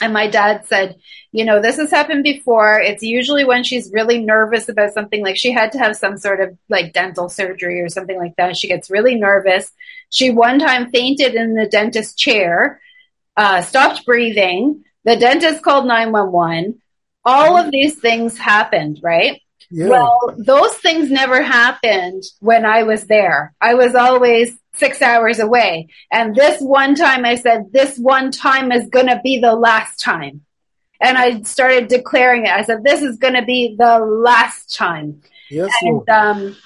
And 0.00 0.12
my 0.12 0.28
dad 0.28 0.66
said, 0.66 0.96
you 1.32 1.44
know, 1.44 1.60
this 1.60 1.78
has 1.78 1.90
happened 1.90 2.22
before. 2.22 2.80
It's 2.80 3.02
usually 3.02 3.44
when 3.44 3.64
she's 3.64 3.92
really 3.92 4.20
nervous 4.20 4.68
about 4.68 4.92
something, 4.92 5.22
like 5.22 5.36
she 5.36 5.50
had 5.50 5.72
to 5.72 5.78
have 5.78 5.96
some 5.96 6.16
sort 6.16 6.40
of 6.40 6.56
like 6.68 6.92
dental 6.92 7.28
surgery 7.28 7.80
or 7.80 7.88
something 7.88 8.16
like 8.16 8.34
that. 8.36 8.56
She 8.56 8.68
gets 8.68 8.90
really 8.90 9.16
nervous. 9.16 9.72
She 10.10 10.30
one 10.30 10.60
time 10.60 10.90
fainted 10.90 11.34
in 11.34 11.54
the 11.54 11.66
dentist 11.66 12.16
chair, 12.18 12.80
uh, 13.36 13.62
stopped 13.62 14.06
breathing. 14.06 14.84
The 15.04 15.16
dentist 15.16 15.62
called 15.62 15.86
911. 15.86 16.80
All 17.24 17.56
of 17.56 17.70
these 17.72 17.98
things 17.98 18.38
happened, 18.38 19.00
right? 19.02 19.40
Yeah. 19.76 19.88
Well, 19.88 20.36
those 20.38 20.72
things 20.74 21.10
never 21.10 21.42
happened 21.42 22.22
when 22.38 22.64
I 22.64 22.84
was 22.84 23.06
there. 23.06 23.52
I 23.60 23.74
was 23.74 23.96
always 23.96 24.56
six 24.74 25.02
hours 25.02 25.40
away. 25.40 25.88
And 26.12 26.32
this 26.32 26.60
one 26.60 26.94
time 26.94 27.24
I 27.24 27.34
said, 27.34 27.72
this 27.72 27.98
one 27.98 28.30
time 28.30 28.70
is 28.70 28.88
going 28.88 29.08
to 29.08 29.20
be 29.24 29.40
the 29.40 29.56
last 29.56 29.98
time. 29.98 30.42
And 31.00 31.18
I 31.18 31.42
started 31.42 31.88
declaring 31.88 32.44
it. 32.44 32.50
I 32.50 32.62
said, 32.62 32.84
this 32.84 33.02
is 33.02 33.18
going 33.18 33.34
to 33.34 33.44
be 33.44 33.74
the 33.76 33.98
last 33.98 34.76
time. 34.76 35.22
Yes, 35.50 35.72
And 35.82 36.08
um, 36.08 36.56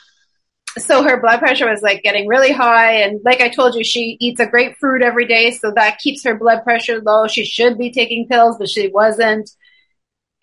so 0.76 1.02
her 1.02 1.18
blood 1.18 1.38
pressure 1.38 1.70
was 1.70 1.80
like 1.80 2.02
getting 2.02 2.28
really 2.28 2.52
high. 2.52 2.96
And 3.04 3.20
like 3.24 3.40
I 3.40 3.48
told 3.48 3.74
you, 3.74 3.84
she 3.84 4.18
eats 4.20 4.38
a 4.38 4.46
grapefruit 4.46 5.00
every 5.00 5.26
day. 5.26 5.52
So 5.52 5.72
that 5.76 5.96
keeps 5.96 6.24
her 6.24 6.36
blood 6.36 6.62
pressure 6.62 7.00
low. 7.00 7.26
She 7.26 7.46
should 7.46 7.78
be 7.78 7.90
taking 7.90 8.28
pills, 8.28 8.58
but 8.58 8.68
she 8.68 8.88
wasn't. 8.88 9.48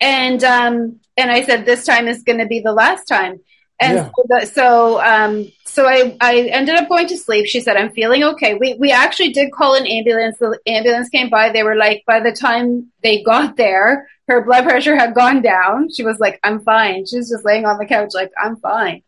And, 0.00 0.42
um, 0.44 1.00
and 1.16 1.30
I 1.30 1.42
said, 1.42 1.64
this 1.64 1.84
time 1.84 2.08
is 2.08 2.22
going 2.22 2.38
to 2.38 2.46
be 2.46 2.60
the 2.60 2.72
last 2.72 3.06
time. 3.06 3.40
And 3.80 3.98
Yeah. 3.98 4.10
so, 4.16 4.24
the, 4.28 4.46
so, 4.46 5.00
um, 5.02 5.52
so 5.64 5.86
I, 5.86 6.16
I 6.20 6.40
ended 6.48 6.76
up 6.76 6.88
going 6.88 7.06
to 7.08 7.16
sleep. 7.18 7.46
She 7.46 7.60
said, 7.60 7.76
I'm 7.76 7.90
feeling 7.92 8.22
okay. 8.24 8.54
We, 8.54 8.74
we 8.74 8.90
actually 8.90 9.32
did 9.32 9.52
call 9.52 9.74
an 9.74 9.86
ambulance. 9.86 10.38
The 10.38 10.58
ambulance 10.66 11.08
came 11.10 11.28
by. 11.28 11.50
They 11.50 11.62
were 11.62 11.76
like, 11.76 12.02
by 12.06 12.20
the 12.20 12.32
time 12.32 12.90
they 13.02 13.22
got 13.22 13.56
there, 13.56 14.08
her 14.28 14.44
blood 14.44 14.64
pressure 14.64 14.96
had 14.96 15.14
gone 15.14 15.42
down. 15.42 15.90
She 15.92 16.02
was 16.04 16.18
like, 16.18 16.40
I'm 16.42 16.60
fine. 16.60 17.04
She 17.06 17.18
was 17.18 17.28
just 17.28 17.44
laying 17.44 17.66
on 17.66 17.78
the 17.78 17.86
couch, 17.86 18.10
like, 18.14 18.32
I'm 18.42 18.56
fine. 18.56 19.02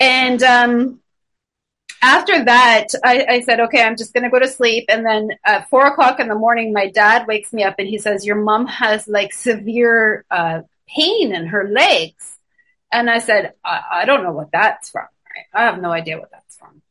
And, 0.00 0.42
um, 0.42 1.00
after 2.04 2.44
that, 2.44 2.88
I, 3.02 3.26
I 3.28 3.40
said, 3.40 3.60
okay, 3.60 3.82
I'm 3.82 3.96
just 3.96 4.12
going 4.12 4.24
to 4.24 4.30
go 4.30 4.38
to 4.38 4.48
sleep. 4.48 4.84
And 4.88 5.04
then 5.06 5.30
at 5.44 5.70
four 5.70 5.86
o'clock 5.86 6.20
in 6.20 6.28
the 6.28 6.34
morning, 6.34 6.72
my 6.72 6.88
dad 6.90 7.26
wakes 7.26 7.52
me 7.52 7.64
up 7.64 7.76
and 7.78 7.88
he 7.88 7.98
says, 7.98 8.26
your 8.26 8.36
mom 8.36 8.66
has 8.66 9.08
like 9.08 9.32
severe, 9.32 10.24
uh, 10.30 10.62
pain 10.86 11.34
in 11.34 11.46
her 11.46 11.68
legs. 11.68 12.38
And 12.92 13.08
I 13.08 13.18
said, 13.18 13.54
I, 13.64 13.82
I 13.92 14.04
don't 14.04 14.22
know 14.22 14.32
what 14.32 14.52
that's 14.52 14.90
from. 14.90 15.06
I 15.52 15.62
have 15.64 15.80
no 15.80 15.90
idea 15.90 16.18
what 16.18 16.30
that's 16.30 16.56
from. 16.56 16.82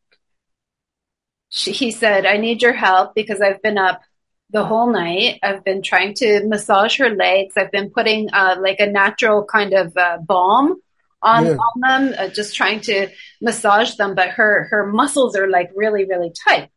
She, 1.50 1.72
he 1.72 1.92
said, 1.92 2.26
I 2.26 2.38
need 2.38 2.62
your 2.62 2.74
help 2.74 3.14
because 3.14 3.40
I've 3.40 3.62
been 3.62 3.78
up 3.78 4.02
the 4.50 4.66
whole 4.66 4.92
night. 4.92 5.40
I've 5.44 5.64
been 5.64 5.84
trying 5.84 6.16
to 6.16 6.46
massage 6.46 6.98
her 6.98 7.12
legs. 7.12 7.54
I've 7.56 7.72
been 7.72 7.92
putting 7.92 8.34
uh, 8.34 8.56
like 8.60 8.80
a 8.80 8.88
natural 8.88 9.46
kind 9.46 9.74
of 9.74 9.96
uh, 9.96 10.18
balm 10.18 10.82
on, 11.24 11.46
Yeah. 11.46 11.52
on 11.54 11.82
them, 11.82 12.16
uh, 12.18 12.28
just 12.28 12.56
trying 12.56 12.82
to 12.82 13.10
massage 13.42 13.96
them. 13.96 14.16
But 14.16 14.30
her 14.30 14.68
her 14.70 14.86
muscles 14.88 15.36
are 15.36 15.50
like 15.50 15.72
really 15.76 16.06
really 16.06 16.32
tight. 16.46 16.70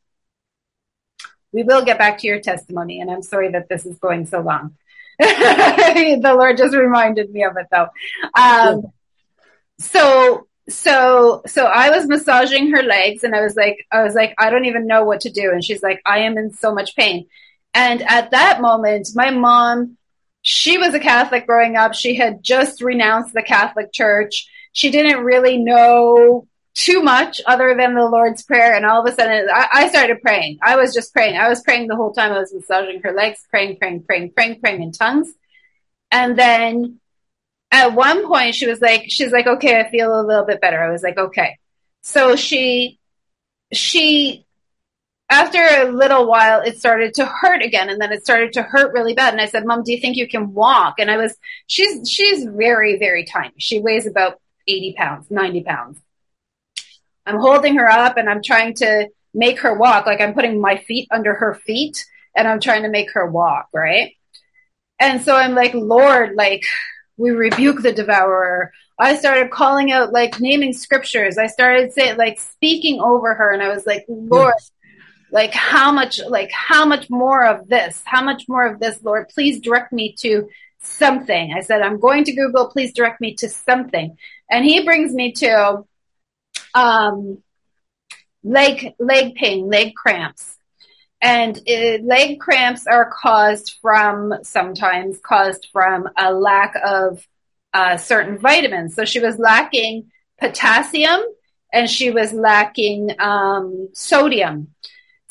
We 1.53 1.63
will 1.63 1.85
get 1.85 1.99
back 1.99 2.19
to 2.19 2.27
your 2.27 2.41
testimony, 2.41 3.01
and 3.01 3.11
I'm 3.11 3.23
sorry 3.23 3.51
that 3.53 3.69
this 3.69 3.87
is 3.87 3.99
going 3.99 4.27
so 4.27 4.41
long. 4.41 4.77
the 5.19 6.35
Lord 6.39 6.59
just 6.59 6.77
reminded 6.77 7.31
me 7.31 7.45
of 7.45 7.57
it 7.57 7.67
though. 7.71 7.89
Um, 8.35 8.93
so 9.79 10.47
so 10.69 11.43
so 11.47 11.65
I 11.65 11.91
was 11.91 12.07
massaging 12.07 12.71
her 12.73 12.83
legs 12.83 13.25
and 13.25 13.35
I 13.35 13.41
was 13.43 13.55
like 13.57 13.87
I 13.93 14.03
was 14.03 14.15
like 14.15 14.35
I 14.39 14.51
don't 14.51 14.65
even 14.65 14.87
know 14.87 15.05
what 15.05 15.21
to 15.23 15.31
do 15.31 15.51
and 15.53 15.65
she's 15.65 15.83
like 15.83 16.01
I 16.05 16.21
am 16.21 16.37
in 16.39 16.53
so 16.53 16.75
much 16.75 16.97
pain. 16.97 17.27
And 17.73 18.03
at 18.03 18.33
that 18.33 18.61
moment 18.61 19.09
my 19.15 19.31
mom 19.31 19.97
she 20.49 20.79
was 20.79 20.95
a 20.95 21.01
Catholic 21.01 21.45
growing 21.45 21.75
up. 21.75 21.93
She 21.93 22.15
had 22.15 22.41
just 22.41 22.81
renounced 22.81 23.35
the 23.35 23.43
Catholic 23.43 23.93
Church. 23.93 24.47
She 24.71 24.93
didn't 24.93 25.25
really 25.25 25.59
know 25.59 26.47
too 26.73 27.03
much 27.03 27.41
other 27.47 27.75
than 27.77 27.97
the 27.97 28.05
Lord's 28.05 28.45
Prayer. 28.45 28.73
And 28.73 28.87
all 28.87 29.05
of 29.05 29.13
a 29.13 29.17
sudden, 29.17 29.49
I, 29.53 29.67
I 29.73 29.89
started 29.89 30.23
praying. 30.23 30.61
I 30.63 30.77
was 30.77 30.95
just 30.95 31.13
praying. 31.13 31.37
I 31.37 31.49
was 31.49 31.63
praying 31.63 31.89
the 31.89 31.97
whole 31.97 32.13
time 32.13 32.31
I 32.31 32.39
was 32.39 32.55
massaging 32.55 33.01
her 33.03 33.13
legs, 33.13 33.45
praying, 33.51 33.79
praying, 33.79 34.05
praying, 34.05 34.35
praying, 34.37 34.61
praying 34.61 34.83
in 34.85 34.93
tongues. 34.93 35.33
And 36.13 36.39
then 36.39 37.01
at 37.73 37.95
one 37.95 38.25
point, 38.29 38.55
she 38.55 38.69
was 38.69 38.81
like, 38.81 39.07
she's 39.09 39.33
like, 39.33 39.49
okay, 39.49 39.81
I 39.81 39.91
feel 39.91 40.15
a 40.15 40.23
little 40.23 40.47
bit 40.47 40.61
better. 40.61 40.81
I 40.81 40.93
was 40.93 41.03
like, 41.03 41.19
okay. 41.19 41.59
So 42.03 42.37
she, 42.37 43.01
she, 43.73 44.46
after 45.29 45.59
a 45.59 45.91
little 45.91 46.29
while, 46.29 46.61
it 46.61 46.79
started 46.79 47.15
to 47.15 47.27
hurt 47.27 47.63
again, 47.63 47.89
and 47.89 48.01
then 48.01 48.13
it 48.13 48.23
started 48.23 48.53
to 48.55 48.63
hurt 48.63 48.93
really 48.93 49.15
bad. 49.15 49.33
And 49.33 49.41
I 49.41 49.47
said, 49.47 49.65
"Mom, 49.65 49.83
do 49.83 49.93
you 49.93 50.01
think 50.01 50.17
you 50.17 50.29
can 50.29 50.55
walk?" 50.55 50.97
And 50.99 51.11
I 51.11 51.17
was, 51.17 51.37
she's 51.67 52.09
she's 52.09 52.45
very 52.45 52.99
very 52.99 53.25
tiny. 53.25 53.55
She 53.59 53.81
weighs 53.81 54.07
about 54.07 54.41
eighty 54.69 54.95
pounds, 54.97 55.31
ninety 55.31 55.63
pounds. 55.63 56.01
I'm 57.27 57.41
holding 57.41 57.77
her 57.77 57.89
up, 57.89 58.17
and 58.17 58.31
I'm 58.31 58.43
trying 58.43 58.75
to 58.75 59.09
make 59.35 59.61
her 59.61 59.75
walk. 59.75 60.07
Like 60.07 60.21
I'm 60.21 60.35
putting 60.35 60.61
my 60.61 60.77
feet 60.77 61.09
under 61.11 61.35
her 61.35 61.55
feet, 61.55 62.05
and 62.37 62.47
I'm 62.47 62.61
trying 62.61 62.83
to 62.83 62.89
make 62.89 63.13
her 63.15 63.29
walk, 63.29 63.69
right? 63.73 64.13
And 65.01 65.21
so 65.23 65.35
I'm 65.35 65.55
like, 65.55 65.75
Lord, 65.75 66.37
like 66.37 66.63
we 67.17 67.31
rebuke 67.31 67.83
the 67.83 67.93
devourer. 67.93 68.73
I 68.99 69.17
started 69.17 69.51
calling 69.51 69.91
out, 69.93 70.13
like 70.13 70.41
naming 70.41 70.73
scriptures. 70.73 71.37
I 71.37 71.49
started 71.49 71.93
saying, 71.93 72.17
like 72.17 72.39
speaking 72.39 73.01
over 73.01 73.35
her, 73.35 73.53
and 73.53 73.63
I 73.63 73.69
was 73.69 73.87
like, 73.87 74.05
Lord 74.09 74.55
like 75.31 75.53
how 75.53 75.93
much 75.93 76.21
like 76.27 76.51
how 76.51 76.85
much 76.85 77.11
more 77.11 77.45
of 77.45 77.69
this? 77.69 78.01
How 78.05 78.23
much 78.23 78.45
more 78.49 78.67
of 78.67 78.81
this 78.81 79.03
lord? 79.03 79.29
Please 79.29 79.61
direct 79.61 79.93
me 79.93 80.15
to 80.21 80.49
something. 80.81 81.53
I 81.57 81.61
said 81.61 81.83
i'm 81.83 81.99
going 81.99 82.25
to 82.25 82.33
google. 82.33 82.69
Please 82.69 82.93
direct 82.93 83.21
me 83.21 83.35
to 83.37 83.49
something. 83.49 84.17
And 84.51 84.65
he 84.65 84.85
brings 84.85 85.13
me 85.13 85.33
to 85.33 85.85
um 86.75 87.43
leg 88.45 88.95
leg 88.99 89.35
pain 89.35 89.69
leg 89.69 89.95
cramps. 89.95 90.57
And 91.21 91.59
leg 91.67 92.39
cramps 92.41 92.87
are 92.87 93.11
caused 93.11 93.77
from 93.81 94.35
sometimes 94.43 95.19
caused 95.19 95.69
from 95.73 96.09
a 96.17 96.33
lack 96.33 96.75
of 96.85 97.27
uh, 97.73 97.97
certain 97.97 98.39
vitamins. 98.39 98.95
So 98.95 99.05
she 99.05 99.21
was 99.21 99.39
lacking 99.39 100.11
potassium 100.39 101.21
and 101.73 101.91
she 101.91 102.11
was 102.11 102.33
lacking 102.33 103.17
um, 103.19 103.89
sodium 103.93 104.69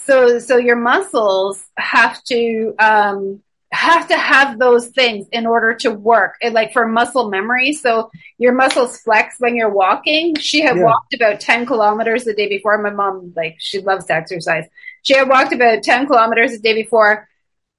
so 0.06 0.40
so 0.40 0.58
your 0.58 0.76
muscles 0.76 1.64
have 1.78 2.24
to 2.26 2.74
um 2.80 3.42
have 3.72 4.08
to 4.08 4.16
have 4.18 4.58
those 4.60 4.88
things 4.88 5.28
in 5.34 5.46
order 5.46 5.74
to 5.74 5.92
work. 5.92 6.36
And 6.42 6.54
like 6.54 6.72
for 6.72 6.88
muscle 6.88 7.30
memory 7.30 7.74
so 7.74 8.10
your 8.38 8.54
muscles 8.54 9.00
flex 9.00 9.36
when 9.40 9.56
you're 9.56 9.74
walking. 9.74 10.36
She 10.38 10.62
had 10.62 10.78
Yeah. 10.78 10.84
walked 10.84 11.14
about 11.14 11.40
10 11.42 11.66
kilometers 11.66 12.24
the 12.24 12.34
day 12.34 12.48
before. 12.48 12.78
My 12.82 12.92
mom 12.92 13.34
like 13.36 13.56
she 13.60 13.80
loves 13.80 14.06
to 14.06 14.14
exercise. 14.14 14.66
She 15.04 15.16
had 15.18 15.28
walked 15.28 15.54
about 15.54 15.84
10 15.84 16.08
kilometers 16.08 16.52
the 16.52 16.60
day 16.60 16.74
before. 16.74 17.28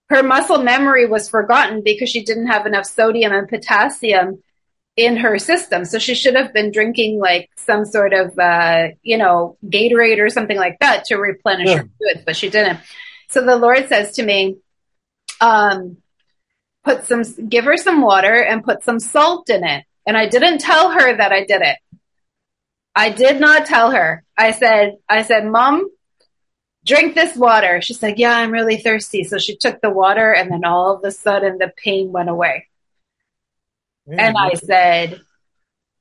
Her 0.09 0.23
muscle 0.23 0.63
memory 0.63 1.07
was 1.07 1.29
forgotten 1.29 1.83
because 1.83 2.11
she 2.11 2.23
didn't 2.25 2.47
have 2.49 2.67
enough 2.67 2.87
sodium 2.87 3.33
and 3.33 3.49
potassium 3.49 4.43
in 4.97 5.19
her 5.19 5.39
system. 5.39 5.85
So 5.85 5.99
she 5.99 6.15
should 6.15 6.35
have 6.35 6.53
been 6.55 6.73
drinking 6.73 7.21
like 7.21 7.51
some 7.57 7.85
sort 7.85 8.15
of, 8.15 8.39
uh, 8.39 8.89
you 9.03 9.19
know, 9.19 9.59
Gatorade 9.67 10.21
or 10.21 10.31
something 10.31 10.57
like 10.57 10.79
that 10.81 11.05
to 11.07 11.17
replenish 11.17 11.69
Yeah. 11.69 11.79
her 11.79 11.89
fluids, 11.99 12.25
but 12.25 12.37
she 12.37 12.49
didn't. 12.49 12.81
So 13.29 13.45
the 13.45 13.57
Lord 13.57 13.89
says 13.89 14.13
to 14.13 14.23
me, 14.23 14.57
um, 15.41 15.99
put 16.83 17.05
some, 17.05 17.23
give 17.49 17.65
her 17.65 17.77
some 17.77 18.01
water 18.01 18.43
and 18.43 18.65
put 18.65 18.83
some 18.83 18.99
salt 18.99 19.51
in 19.51 19.65
it. 19.65 19.85
And 20.07 20.17
I 20.17 20.29
didn't 20.29 20.59
tell 20.59 20.91
her 20.93 21.17
that 21.17 21.33
I 21.33 21.45
did 21.45 21.61
it. 21.61 21.77
I 22.95 23.11
did 23.11 23.39
not 23.39 23.67
tell 23.67 23.91
her. 23.91 24.25
I 24.39 24.53
said, 24.53 24.97
I 25.07 25.23
said, 25.23 25.45
mom, 25.45 25.91
drink 26.87 27.15
this 27.15 27.37
water. 27.37 27.83
She 27.83 27.93
said, 27.93 28.19
yeah, 28.19 28.35
I'm 28.35 28.53
really 28.53 28.79
thirsty. 28.79 29.25
So 29.25 29.37
she 29.37 29.57
took 29.57 29.83
the 29.83 29.91
water 29.91 30.33
and 30.33 30.51
then 30.51 30.65
all 30.65 30.97
of 30.97 31.05
a 31.05 31.11
sudden 31.11 31.59
the 31.59 31.73
pain 31.77 32.13
went 32.13 32.31
away. 32.31 32.69
And 34.07 34.37
I 34.37 34.55
said, 34.55 35.21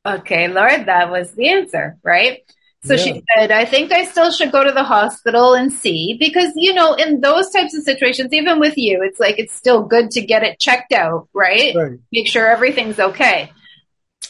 okay, 0.05 0.47
Lord, 0.47 0.85
that 0.85 1.09
was 1.09 1.31
the 1.31 1.49
answer, 1.49 1.97
right? 2.03 2.39
So 2.83 2.93
Yeah. 2.93 3.03
she 3.03 3.23
said, 3.35 3.51
I 3.51 3.65
think 3.65 3.91
I 3.91 4.05
still 4.05 4.31
should 4.31 4.51
go 4.51 4.63
to 4.63 4.71
the 4.71 4.83
hospital 4.83 5.55
and 5.55 5.73
see 5.73 6.17
because, 6.19 6.53
you 6.55 6.73
know, 6.73 6.93
in 6.93 7.19
those 7.19 7.49
types 7.49 7.75
of 7.75 7.83
situations, 7.83 8.31
even 8.31 8.59
with 8.59 8.77
you, 8.77 9.01
it's 9.03 9.19
like 9.19 9.39
it's 9.39 9.55
still 9.55 9.83
good 9.83 10.11
to 10.11 10.21
get 10.21 10.43
it 10.43 10.59
checked 10.59 10.93
out, 10.93 11.27
right? 11.33 11.75
Right. 11.75 11.99
Make 12.11 12.27
sure 12.27 12.47
everything's 12.47 12.99
okay. 12.99 13.51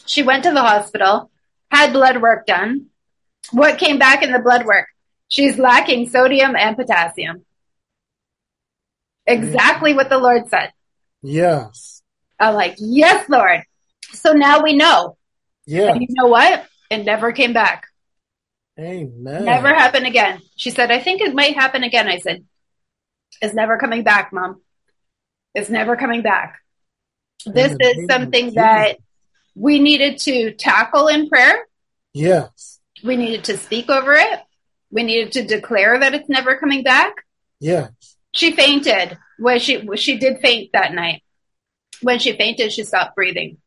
She 0.06 0.24
went 0.24 0.44
to 0.44 0.52
the 0.52 0.62
hospital, 0.62 1.30
had 1.70 1.92
blood 1.92 2.22
work 2.22 2.46
done. 2.46 2.88
What 3.52 3.78
came 3.78 4.00
back 4.00 4.24
in 4.24 4.32
the 4.32 4.40
blood 4.40 4.66
work? 4.66 4.88
She's 5.28 5.58
lacking 5.58 6.10
sodium 6.10 6.56
and 6.56 6.78
potassium. 6.78 7.44
Exactly 9.28 9.94
what 9.94 10.10
the 10.10 10.20
Lord 10.20 10.48
said. 10.50 10.72
Yes. 11.22 11.95
I'm 12.40 12.54
like, 12.54 12.76
yes, 12.78 13.28
Lord. 13.30 13.64
So 14.14 14.34
now 14.34 14.62
we 14.62 14.76
know. 14.76 15.18
Yeah. 15.66 15.92
And 15.92 16.02
you 16.02 16.08
know 16.10 16.28
what? 16.28 16.66
It 16.90 17.04
never 17.04 17.32
came 17.32 17.54
back. 17.54 17.88
Amen. 18.80 19.46
Never 19.46 19.70
happened 19.70 20.06
again. 20.06 20.42
She 20.58 20.70
said, 20.70 20.92
I 20.92 21.00
think 21.00 21.22
it 21.22 21.34
might 21.34 21.56
happen 21.56 21.84
again. 21.84 22.08
I 22.08 22.18
said, 22.20 22.46
it's 23.42 23.54
never 23.54 23.78
coming 23.78 24.04
back, 24.04 24.32
mom. 24.34 24.62
It's 25.54 25.70
never 25.70 25.96
coming 25.96 26.22
back. 26.22 26.60
This 27.46 27.72
the 27.78 27.96
is 27.98 28.08
something 28.10 28.56
that 28.56 28.98
we 29.56 29.80
needed 29.80 30.20
to 30.20 30.54
tackle 30.54 31.08
in 31.08 31.30
prayer. 31.30 31.66
Yes. 32.14 32.80
We 33.04 33.16
needed 33.16 33.46
to 33.46 33.58
speak 33.58 33.90
over 33.90 34.14
it. 34.14 34.40
We 34.92 35.04
needed 35.04 35.34
to 35.34 35.46
declare 35.46 36.00
that 36.00 36.14
it's 36.14 36.30
never 36.30 36.58
coming 36.58 36.84
back. 36.84 37.14
Yes. 37.60 37.92
She 38.34 38.52
fainted 38.52 39.18
when 39.38 39.60
she 39.60 39.88
she 39.96 40.18
did 40.18 40.40
faint 40.40 40.72
that 40.74 40.94
night. 40.94 41.24
When 42.02 42.20
she 42.20 42.34
fainted, 42.34 42.72
she 42.72 42.84
stopped 42.84 43.16
breathing. 43.16 43.58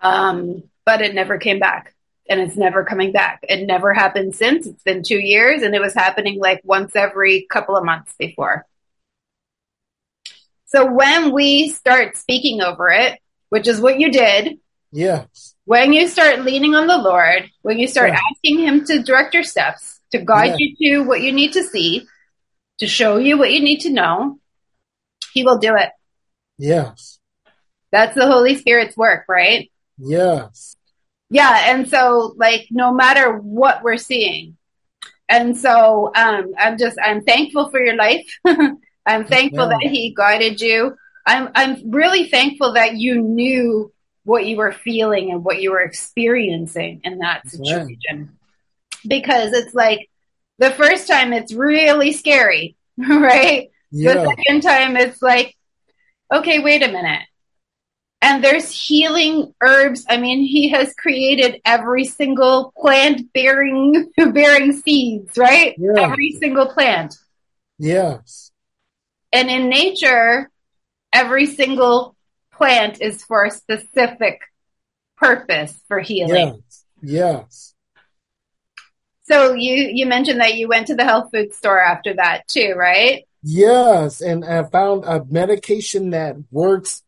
Um, 0.00 0.64
but 0.84 1.00
it 1.00 1.14
never 1.14 1.38
came 1.38 1.58
back. 1.58 1.94
And 2.28 2.40
it's 2.40 2.56
never 2.56 2.84
coming 2.84 3.12
back. 3.12 3.40
It 3.48 3.66
never 3.66 3.92
happened 3.92 4.34
since. 4.34 4.66
It's 4.66 4.82
been 4.82 5.02
two 5.02 5.18
years 5.18 5.62
and 5.62 5.74
it 5.74 5.80
was 5.80 5.92
happening 5.94 6.38
like 6.38 6.60
once 6.64 6.94
every 6.94 7.46
couple 7.50 7.76
of 7.76 7.84
months 7.84 8.14
before. 8.18 8.64
So 10.66 10.90
when 10.90 11.32
we 11.32 11.68
start 11.68 12.16
speaking 12.16 12.62
over 12.62 12.88
it, 12.90 13.18
which 13.50 13.68
is 13.68 13.80
what 13.80 13.98
you 14.00 14.10
did, 14.10 14.58
Yes. 14.92 15.54
when 15.64 15.92
you 15.92 16.06
start 16.08 16.40
leaning 16.40 16.74
on 16.74 16.86
the 16.86 16.96
Lord, 16.96 17.50
when 17.62 17.78
you 17.78 17.88
start 17.88 18.10
Yeah. 18.10 18.20
asking 18.30 18.60
Him 18.60 18.84
to 18.86 19.02
direct 19.02 19.34
your 19.34 19.42
steps, 19.42 20.00
to 20.12 20.18
guide 20.18 20.54
Yeah. 20.58 20.66
you 20.78 21.00
to 21.02 21.08
what 21.08 21.22
you 21.22 21.32
need 21.32 21.52
to 21.54 21.62
see, 21.64 22.06
to 22.78 22.86
show 22.86 23.18
you 23.18 23.36
what 23.36 23.52
you 23.52 23.60
need 23.60 23.80
to 23.80 23.90
know, 23.90 24.38
He 25.34 25.42
will 25.44 25.58
do 25.58 25.74
it. 25.76 25.90
Yes. 26.58 27.18
That's 27.92 28.14
the 28.14 28.26
Holy 28.26 28.56
Spirit's 28.56 28.96
work, 28.96 29.26
right? 29.28 29.70
Yes. 29.98 30.76
Yeah. 31.30 31.74
And 31.74 31.88
so, 31.88 32.34
like, 32.36 32.66
no 32.70 32.92
matter 32.92 33.36
what 33.36 33.82
we're 33.82 33.98
seeing. 33.98 34.56
And 35.28 35.56
so, 35.56 36.10
um, 36.14 36.52
I'm 36.58 36.78
just, 36.78 36.98
I'm 37.02 37.22
thankful 37.22 37.70
for 37.70 37.80
your 37.80 37.96
life. 37.96 38.26
I'm 38.44 39.24
thankful 39.24 39.64
Amen. 39.64 39.78
that 39.82 39.90
He 39.90 40.14
guided 40.16 40.60
you. 40.60 40.96
I'm, 41.26 41.50
I'm 41.54 41.90
really 41.90 42.28
thankful 42.28 42.72
that 42.74 42.96
you 42.96 43.20
knew 43.20 43.92
what 44.24 44.46
you 44.46 44.56
were 44.56 44.72
feeling 44.72 45.30
and 45.30 45.44
what 45.44 45.60
you 45.60 45.70
were 45.70 45.80
experiencing 45.80 47.00
in 47.04 47.18
that 47.18 47.48
situation. 47.48 48.36
Because 49.06 49.52
it's 49.52 49.74
like 49.74 50.08
the 50.58 50.70
first 50.70 51.08
time 51.08 51.32
it's 51.32 51.52
really 51.52 52.12
scary, 52.12 52.76
right? 52.96 53.70
Yeah. 53.90 54.14
The 54.14 54.26
second 54.26 54.62
time 54.62 54.96
it's 54.96 55.20
like, 55.20 55.56
okay, 56.32 56.60
wait 56.60 56.82
a 56.82 56.88
minute. 56.88 57.22
And 58.22 58.42
there's 58.42 58.70
healing 58.70 59.52
herbs. 59.60 60.06
I 60.08 60.16
mean, 60.16 60.44
he 60.44 60.68
has 60.68 60.94
created 60.94 61.60
every 61.64 62.04
single 62.04 62.72
plant 62.78 63.32
bearing 63.32 64.12
bearing 64.16 64.74
seeds, 64.74 65.36
right? 65.36 65.74
Yeah. 65.76 66.02
Every 66.02 66.30
single 66.40 66.68
plant. 66.68 67.16
Yes. 67.78 68.52
And 69.32 69.50
in 69.50 69.68
nature, 69.68 70.48
every 71.12 71.46
single 71.46 72.14
plant 72.52 73.02
is 73.02 73.24
for 73.24 73.44
a 73.44 73.50
specific 73.50 74.40
purpose 75.16 75.76
for 75.88 75.98
healing. 75.98 76.62
Yes. 76.62 76.84
Yes. 77.02 77.74
So 79.24 79.54
you 79.54 79.90
you 79.92 80.06
mentioned 80.06 80.40
that 80.40 80.54
you 80.54 80.68
went 80.68 80.86
to 80.88 80.94
the 80.94 81.04
health 81.04 81.30
food 81.32 81.54
store 81.54 81.82
after 81.82 82.14
that 82.14 82.46
too, 82.46 82.74
right? 82.76 83.24
Yes. 83.42 84.20
And 84.20 84.44
I 84.44 84.62
found 84.62 85.04
a 85.04 85.24
medication 85.24 86.10
that 86.10 86.36
works 86.52 87.02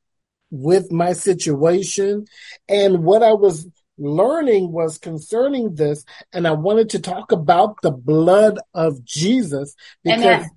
with 0.51 0.93
my 0.93 1.13
situation. 1.13 2.27
And 2.69 3.05
what 3.05 3.23
I 3.23 3.33
was 3.33 3.67
learning 3.99 4.73
was 4.73 4.99
concerning 4.99 5.75
this, 5.75 6.05
and 6.33 6.47
I 6.47 6.53
wanted 6.53 6.91
to 6.91 7.01
talk 7.01 7.33
about 7.33 7.77
the 7.83 7.93
blood 7.93 8.59
of 8.75 9.05
Jesus 9.05 9.75
because 10.03 10.25
Amen. 10.25 10.51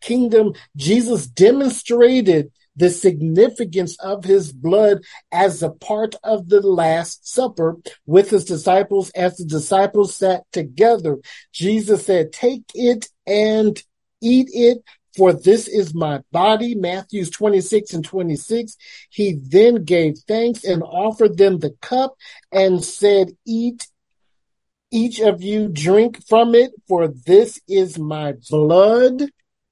kingdom, 0.00 0.54
Jesus 0.76 1.26
demonstrated 1.26 2.50
the 2.76 2.90
significance 2.90 3.98
of 4.00 4.24
his 4.24 4.52
blood 4.52 5.02
as 5.30 5.62
a 5.62 5.70
part 5.70 6.14
of 6.24 6.48
the 6.48 6.60
Last 6.60 7.28
Supper 7.28 7.76
with 8.06 8.30
his 8.30 8.44
disciples. 8.44 9.10
As 9.10 9.36
the 9.36 9.44
disciples 9.44 10.16
sat 10.16 10.44
together, 10.52 11.18
Jesus 11.52 12.06
said, 12.06 12.32
Take 12.32 12.64
it 12.74 13.08
and 13.26 13.80
eat 14.20 14.48
it. 14.52 14.82
For 15.16 15.32
this 15.32 15.68
is 15.68 15.94
my 15.94 16.20
body, 16.32 16.74
Matthews 16.74 17.30
26 17.30 17.92
and 17.94 18.04
26. 18.04 18.76
He 19.10 19.38
then 19.42 19.84
gave 19.84 20.18
thanks 20.26 20.64
and 20.64 20.82
offered 20.82 21.36
them 21.36 21.58
the 21.58 21.74
cup 21.80 22.14
and 22.50 22.82
said, 22.82 23.32
Eat 23.46 23.86
each 24.90 25.20
of 25.20 25.42
you 25.42 25.68
drink 25.68 26.22
from 26.28 26.54
it, 26.54 26.72
for 26.86 27.08
this 27.08 27.60
is 27.66 27.98
my 27.98 28.34
blood. 28.50 29.22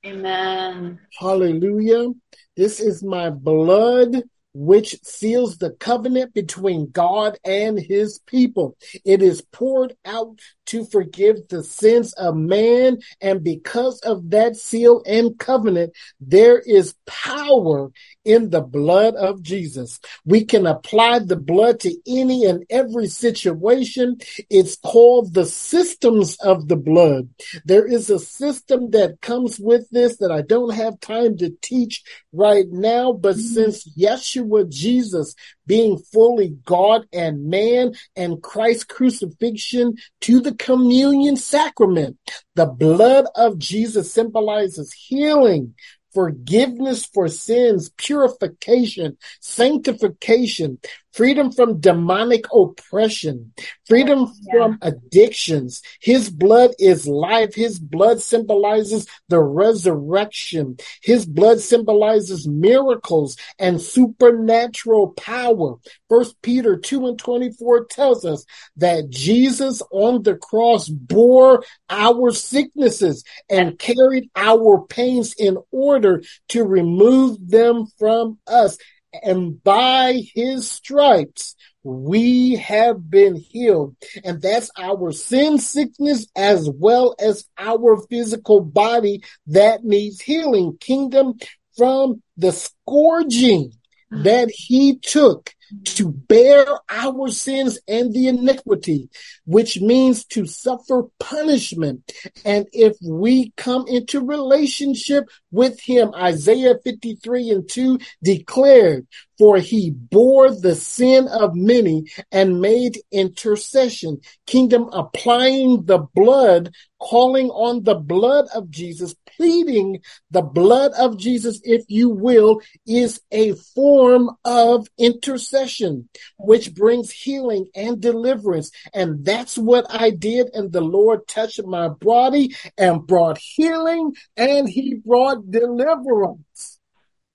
Amen. 0.05 0.99
Hallelujah. 1.19 2.09
This 2.57 2.81
is 2.81 3.03
my 3.03 3.31
blood, 3.31 4.23
which 4.53 4.97
seals 5.03 5.59
the 5.59 5.71
covenant 5.71 6.35
between 6.35 6.91
God 6.91 7.39
and 7.45 7.79
his 7.79 8.21
people. 8.27 8.77
It 9.05 9.23
is 9.23 9.43
poured 9.53 9.95
out 10.05 10.39
to 10.67 10.85
forgive 10.85 11.49
the 11.49 11.63
sins 11.63 12.13
of 12.15 12.37
man. 12.37 12.99
And 13.21 13.43
because 13.45 14.01
of 14.01 14.31
that 14.31 14.57
seal 14.57 15.03
and 15.07 15.39
covenant, 15.39 15.93
there 16.21 16.59
is 16.59 16.95
power 17.07 17.91
in 18.25 18.51
the 18.51 18.61
blood 18.61 19.15
of 19.15 19.43
Jesus. 19.43 20.01
We 20.25 20.45
can 20.45 20.67
apply 20.67 21.21
the 21.21 21.37
blood 21.37 21.81
to 21.81 21.97
any 22.07 22.45
and 22.45 22.65
every 22.71 23.07
situation. 23.07 24.19
It's 24.51 24.77
called 24.77 25.35
the 25.35 25.47
systems 25.47 26.37
of 26.41 26.69
the 26.69 26.77
blood. 26.77 27.29
There 27.65 27.87
is 27.87 28.11
a 28.11 28.19
system 28.19 28.91
that 28.91 29.21
comes 29.21 29.59
with 29.59 29.89
this 29.91 30.19
that 30.19 30.31
I 30.31 30.43
don't 30.43 30.75
have 30.75 31.01
time 31.01 31.37
to 31.39 31.51
teach 31.63 32.03
right 32.33 32.67
now, 32.69 33.13
but 33.13 33.37
mm-hmm. 33.37 33.55
since 33.55 33.89
Yeshua 33.97 34.69
Jesus 34.69 35.35
being 35.67 35.99
fully 35.99 36.57
God 36.65 37.07
and 37.13 37.47
man 37.47 37.95
and 38.17 38.43
Christ's 38.43 38.85
crucifixion 38.85 39.95
to 40.23 40.41
the 40.41 40.55
communion 40.55 41.37
sacrament, 41.37 42.19
the 42.57 42.67
blood 42.67 43.27
of 43.37 43.59
Jesus 43.59 44.13
symbolizes 44.13 44.93
healing, 44.93 45.75
forgiveness 46.13 47.07
for 47.07 47.29
sins, 47.29 47.91
purification, 47.97 49.17
sanctification, 49.41 50.79
freedom 51.13 51.51
from 51.51 51.81
demonic 51.81 52.45
oppression, 52.55 53.53
freedom 53.87 54.33
Yeah. 54.43 54.53
from 54.53 54.79
addictions. 54.83 55.83
His 56.01 56.31
blood 56.31 56.71
is 56.79 57.07
life. 57.07 57.55
His 57.55 57.79
blood 57.79 58.21
symbolizes 58.21 59.07
the 59.29 59.41
resurrection. 59.41 60.77
His 61.03 61.27
blood 61.27 61.61
symbolizes 61.61 62.47
miracles 62.47 63.37
and 63.59 63.81
supernatural 63.81 65.09
power. 65.17 65.77
First 66.09 66.41
Peter 66.43 66.77
2 66.77 67.07
and 67.07 67.19
24 67.19 67.87
tells 67.87 68.25
us 68.25 68.45
that 68.77 69.11
Jesus 69.11 69.83
on 69.91 70.23
the 70.23 70.37
cross 70.37 70.89
bore 70.89 71.65
our 71.89 72.31
sicknesses 72.31 73.25
and 73.49 73.79
carried 73.79 74.31
our 74.37 74.85
pains 74.87 75.35
in 75.39 75.59
order 75.71 76.23
to 76.49 76.65
remove 76.65 77.39
them 77.49 77.87
from 77.99 78.39
us. 78.47 78.79
And 79.13 79.63
by 79.63 80.23
his 80.35 80.71
stripes, 80.71 81.57
we 81.83 82.57
have 82.57 83.11
been 83.11 83.37
healed. 83.37 83.97
And 84.25 84.41
that's 84.41 84.71
our 84.79 85.13
sin 85.13 85.59
sickness 85.59 86.27
as 86.37 86.69
well 86.69 87.15
as 87.19 87.47
our 87.59 87.99
physical 88.09 88.61
body 88.61 89.23
that 89.49 89.85
needs 89.85 90.21
healing. 90.21 90.77
Kingdom 90.79 91.35
from 91.77 92.23
the 92.37 92.53
scourging 92.53 93.73
that 94.11 94.51
he 94.51 94.99
took 94.99 95.55
to 95.85 96.11
bear 96.11 96.67
our 96.89 97.29
sins 97.31 97.79
and 97.87 98.13
the 98.13 98.29
iniquity, 98.29 99.09
which 99.45 99.81
means 99.81 100.25
to 100.27 100.47
suffer 100.47 101.05
punishment. 101.19 102.13
And 102.45 102.67
if 102.73 102.97
we 103.03 103.53
come 103.57 103.87
into 103.89 104.25
relationship 104.25 105.29
with 105.51 105.81
him, 105.81 106.13
Isaiah 106.15 106.75
53 106.83 107.51
and 107.51 107.69
2 107.69 107.99
declared, 108.23 109.07
for 109.41 109.57
he 109.57 109.89
bore 109.89 110.51
the 110.51 110.75
sin 110.75 111.27
of 111.27 111.55
many 111.55 112.05
and 112.31 112.61
made 112.61 113.01
intercession. 113.11 114.21
Kingdom 114.47 114.91
applying 114.93 115.87
the 115.87 116.07
blood, 116.15 116.75
calling 116.99 117.49
on 117.49 117.83
the 117.85 117.95
blood 117.95 118.49
of 118.55 118.69
Jesus, 118.69 119.15
pleading 119.35 120.03
the 120.31 120.43
blood 120.43 120.93
of 120.93 121.17
Jesus, 121.17 121.59
if 121.65 121.87
you 121.89 122.11
will, 122.11 122.61
is 122.87 123.23
a 123.31 123.55
form 123.75 124.29
of 124.45 124.87
intercession, 124.99 126.11
which 126.37 126.75
brings 126.75 127.11
healing 127.11 127.67
and 127.75 127.99
deliverance. 127.99 128.71
And 128.93 129.25
that's 129.25 129.57
what 129.57 129.87
I 129.89 130.11
did. 130.11 130.51
And 130.53 130.71
the 130.71 130.83
Lord 130.83 131.27
touched 131.27 131.65
my 131.65 131.89
body 131.89 132.55
and 132.77 133.07
brought 133.07 133.39
healing 133.39 134.15
and 134.37 134.69
he 134.69 134.97
brought 134.97 135.51
deliverance. 135.51 136.79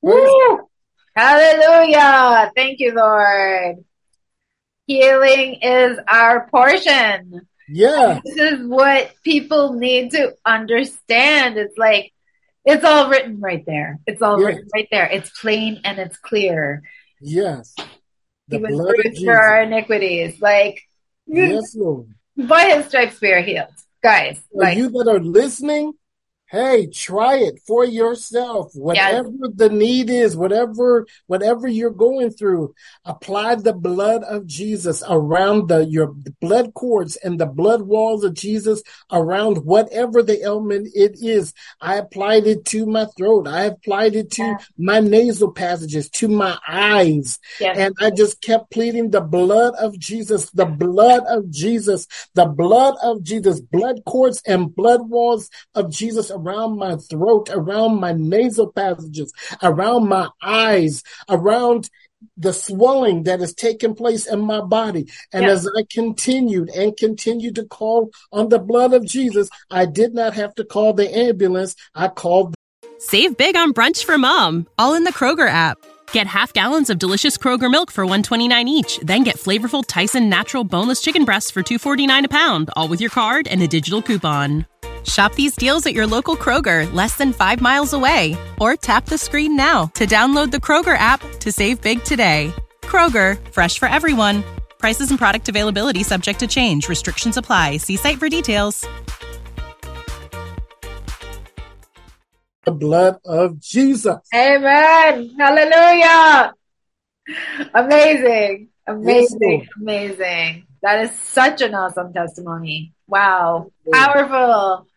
Woo! 0.03 0.67
Hallelujah. 1.15 2.51
Thank 2.55 2.79
you, 2.79 2.93
Lord. 2.93 3.83
Healing 4.87 5.55
is 5.61 5.97
our 6.07 6.47
portion. 6.49 7.47
Yeah. 7.67 8.19
This 8.23 8.35
is 8.37 8.67
what 8.67 9.11
people 9.23 9.73
need 9.73 10.11
to 10.11 10.33
understand. 10.45 11.57
It's 11.57 11.77
like, 11.77 12.11
it's 12.65 12.83
all 12.83 13.09
written 13.09 13.39
right 13.39 13.63
there. 13.65 13.99
It's 14.05 14.21
all 14.21 14.39
Yeah. 14.39 14.47
written 14.47 14.67
right 14.73 14.87
there. 14.91 15.07
It's 15.07 15.29
plain 15.39 15.81
and 15.83 15.97
it's 15.99 16.17
clear. 16.17 16.83
Yes. 17.21 17.73
The 18.49 18.57
he 18.57 18.63
was 18.63 18.71
blood 18.71 18.95
bruised 19.01 19.23
for 19.25 19.35
our 19.35 19.63
iniquities. 19.63 20.39
Like, 20.41 20.81
Yes, 21.25 21.75
Lord. 21.75 22.07
by 22.37 22.65
his 22.75 22.85
stripes 22.87 23.19
we 23.19 23.31
are 23.31 23.41
healed. 23.41 23.73
Guys, 24.03 24.39
like, 24.53 24.77
you 24.77 24.89
that 24.89 25.07
are 25.07 25.19
listening, 25.19 25.93
hey, 26.47 26.87
try 26.87 27.37
it 27.37 27.59
for 27.65 27.83
yourself. 27.83 28.71
Whatever 28.75 29.29
yes. 29.29 29.51
the 29.55 29.69
need 29.69 30.09
is, 30.09 30.37
whatever 30.37 31.07
whatever 31.27 31.67
you're 31.67 31.89
going 31.89 32.29
through, 32.29 32.75
apply 33.03 33.55
the 33.55 33.73
blood 33.73 34.23
of 34.23 34.45
Jesus 34.45 35.03
around 35.09 35.69
the 35.69 35.85
your 35.85 36.07
blood 36.41 36.73
cords 36.73 37.15
and 37.17 37.39
the 37.39 37.45
blood 37.45 37.81
walls 37.81 38.23
of 38.23 38.33
Jesus 38.35 38.83
around 39.11 39.65
whatever 39.65 40.21
the 40.21 40.43
ailment 40.43 40.89
it 40.93 41.17
is. 41.21 41.53
I 41.81 41.95
applied 41.95 42.45
it 42.45 42.65
to 42.65 42.85
my 42.85 43.07
throat. 43.17 43.47
I 43.47 43.63
applied 43.63 44.15
it 44.15 44.31
to 44.31 44.43
yeah. 44.43 44.57
my 44.77 44.99
nasal 44.99 45.51
passages, 45.51 46.09
to 46.11 46.27
my 46.27 46.57
eyes. 46.67 47.39
Yes. 47.59 47.77
And 47.77 47.95
I 47.99 48.11
just 48.11 48.41
kept 48.41 48.71
pleading 48.71 49.09
the 49.09 49.21
blood 49.21 49.73
of 49.79 49.97
Jesus, 49.97 50.51
the 50.51 50.65
blood 50.65 51.23
of 51.27 51.49
Jesus, 51.49 52.07
the 52.35 52.45
blood 52.45 52.95
of 53.01 53.23
Jesus, 53.23 53.59
blood 53.59 54.03
cords 54.05 54.41
and 54.45 54.73
blood 54.73 55.09
walls 55.09 55.49
of 55.73 55.89
Jesus 55.89 56.29
around 56.35 56.77
my 56.77 56.97
throat, 56.97 57.49
around 57.51 57.99
my 57.99 58.13
nasal 58.13 58.71
passages, 58.71 59.33
around 59.63 60.07
my 60.07 60.29
eyes, 60.41 61.03
around 61.29 61.89
the 62.37 62.53
swelling 62.53 63.23
that 63.23 63.39
has 63.39 63.53
taken 63.53 63.93
place 63.93 64.25
in 64.25 64.41
my 64.41 64.61
body. 64.61 65.09
And 65.31 65.45
yeah. 65.45 65.51
as 65.51 65.67
I 65.67 65.83
continued 65.91 66.69
and 66.69 66.95
continued 66.97 67.55
to 67.55 67.65
call 67.65 68.11
on 68.31 68.49
the 68.49 68.59
blood 68.59 68.93
of 68.93 69.05
Jesus, 69.05 69.49
I 69.69 69.85
did 69.85 70.13
not 70.13 70.33
have 70.33 70.55
to 70.55 70.65
call 70.65 70.93
the 70.93 71.15
ambulance. 71.15 71.75
I 71.93 72.07
called. 72.09 72.55
Save 72.97 73.37
big 73.37 73.55
on 73.55 73.73
brunch 73.73 74.03
for 74.03 74.17
mom, 74.17 74.67
all 74.77 74.93
in 74.93 75.03
the 75.03 75.13
Kroger 75.13 75.47
app. 75.47 75.77
Get 76.11 76.27
half 76.27 76.53
gallons 76.53 76.89
of 76.89 76.99
delicious 76.99 77.37
Kroger 77.37 77.69
milk 77.69 77.91
for 77.91 78.05
129 78.05 78.67
each, 78.67 78.99
then 78.99 79.23
get 79.23 79.37
flavorful 79.37 79.83
Tyson 79.85 80.29
natural 80.29 80.63
boneless 80.63 81.01
chicken 81.01 81.25
breasts 81.25 81.51
for 81.51 81.61
249 81.61 82.25
a 82.25 82.29
pound, 82.29 82.69
all 82.75 82.87
with 82.87 83.01
your 83.01 83.09
card 83.09 83.47
and 83.47 83.61
a 83.61 83.67
digital 83.67 84.01
coupon. 84.01 84.65
Shop 85.05 85.35
these 85.35 85.55
deals 85.55 85.85
at 85.85 85.93
your 85.93 86.07
local 86.07 86.35
Kroger, 86.37 86.91
less 86.93 87.17
than 87.17 87.33
five 87.33 87.59
miles 87.61 87.93
away. 87.93 88.37
Or 88.59 88.75
tap 88.75 89.05
the 89.05 89.17
screen 89.17 89.55
now 89.55 89.87
to 89.95 90.05
download 90.05 90.51
the 90.51 90.57
Kroger 90.57 90.97
app 90.97 91.19
to 91.39 91.51
save 91.51 91.81
big 91.81 92.03
today. 92.03 92.53
Kroger, 92.81 93.37
fresh 93.51 93.77
for 93.77 93.87
everyone. 93.87 94.43
Prices 94.79 95.09
and 95.09 95.19
product 95.19 95.49
availability 95.49 96.03
subject 96.03 96.39
to 96.39 96.47
change. 96.47 96.87
Restrictions 96.87 97.37
apply. 97.37 97.77
See 97.77 97.97
site 97.97 98.19
for 98.19 98.29
details. 98.29 98.87
The 102.65 102.71
blood 102.71 103.19
of 103.25 103.59
Jesus. 103.59 104.17
Amen. 104.33 105.35
Hallelujah. 105.37 106.53
Amazing. 107.73 108.69
Amazing. 108.87 109.67
Amazing. 109.81 110.65
That 110.81 111.01
is 111.01 111.11
such 111.19 111.61
an 111.61 111.73
awesome 111.75 112.13
testimony. 112.13 112.93
Wow. 113.07 113.71
Powerful. 113.91 114.87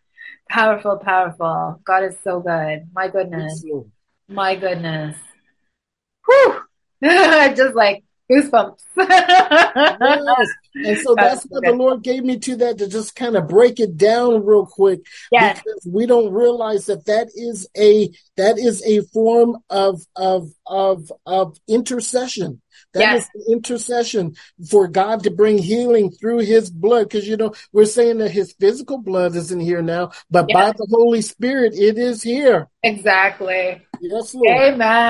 Powerful, 0.49 0.97
powerful. 0.97 1.79
God 1.83 2.03
is 2.03 2.15
so 2.23 2.39
good. 2.39 2.89
My 2.93 3.07
goodness. 3.07 3.63
My 4.27 4.55
goodness. 4.55 5.15
Whew. 6.25 6.61
Just 7.03 7.75
like 7.75 8.03
goosebumps. 8.31 8.79
yes. 8.97 10.47
And 10.75 10.97
so 10.99 11.15
that's, 11.15 11.43
that's 11.43 11.43
what 11.45 11.63
the 11.63 11.71
Lord 11.71 12.03
gave 12.03 12.23
me 12.23 12.37
to 12.39 12.55
that 12.57 12.77
to 12.77 12.87
just 12.87 13.15
kind 13.15 13.35
of 13.35 13.47
break 13.47 13.79
it 13.79 13.97
down 13.97 14.45
real 14.45 14.65
quick. 14.65 15.01
Yes. 15.31 15.59
Because 15.59 15.87
we 15.87 16.05
don't 16.05 16.31
realize 16.31 16.85
that 16.87 17.05
that 17.05 17.29
is 17.35 17.67
a, 17.77 18.11
that 18.37 18.57
is 18.57 18.83
a 18.85 19.01
form 19.07 19.57
of, 19.69 20.01
of, 20.15 20.51
of, 20.67 21.11
of 21.25 21.57
intercession. 21.67 22.61
That 22.93 23.01
yes. 23.01 23.29
is 23.35 23.47
intercession 23.51 24.35
for 24.69 24.87
God 24.87 25.23
to 25.23 25.31
bring 25.31 25.57
healing 25.59 26.11
through 26.11 26.39
his 26.39 26.71
blood. 26.71 27.09
Because, 27.09 27.27
you 27.27 27.37
know, 27.37 27.53
we're 27.71 27.85
saying 27.85 28.17
that 28.17 28.31
his 28.31 28.53
physical 28.53 28.97
blood 28.97 29.35
isn't 29.35 29.59
here 29.59 29.81
now, 29.81 30.11
but 30.31 30.45
yes. 30.49 30.53
by 30.53 30.71
the 30.71 30.87
Holy 30.89 31.21
Spirit, 31.21 31.73
it 31.75 31.97
is 31.97 32.23
here. 32.23 32.67
Exactly. 32.83 33.81
Yes, 34.01 34.33
Lord. 34.33 34.73
Amen. 34.73 35.09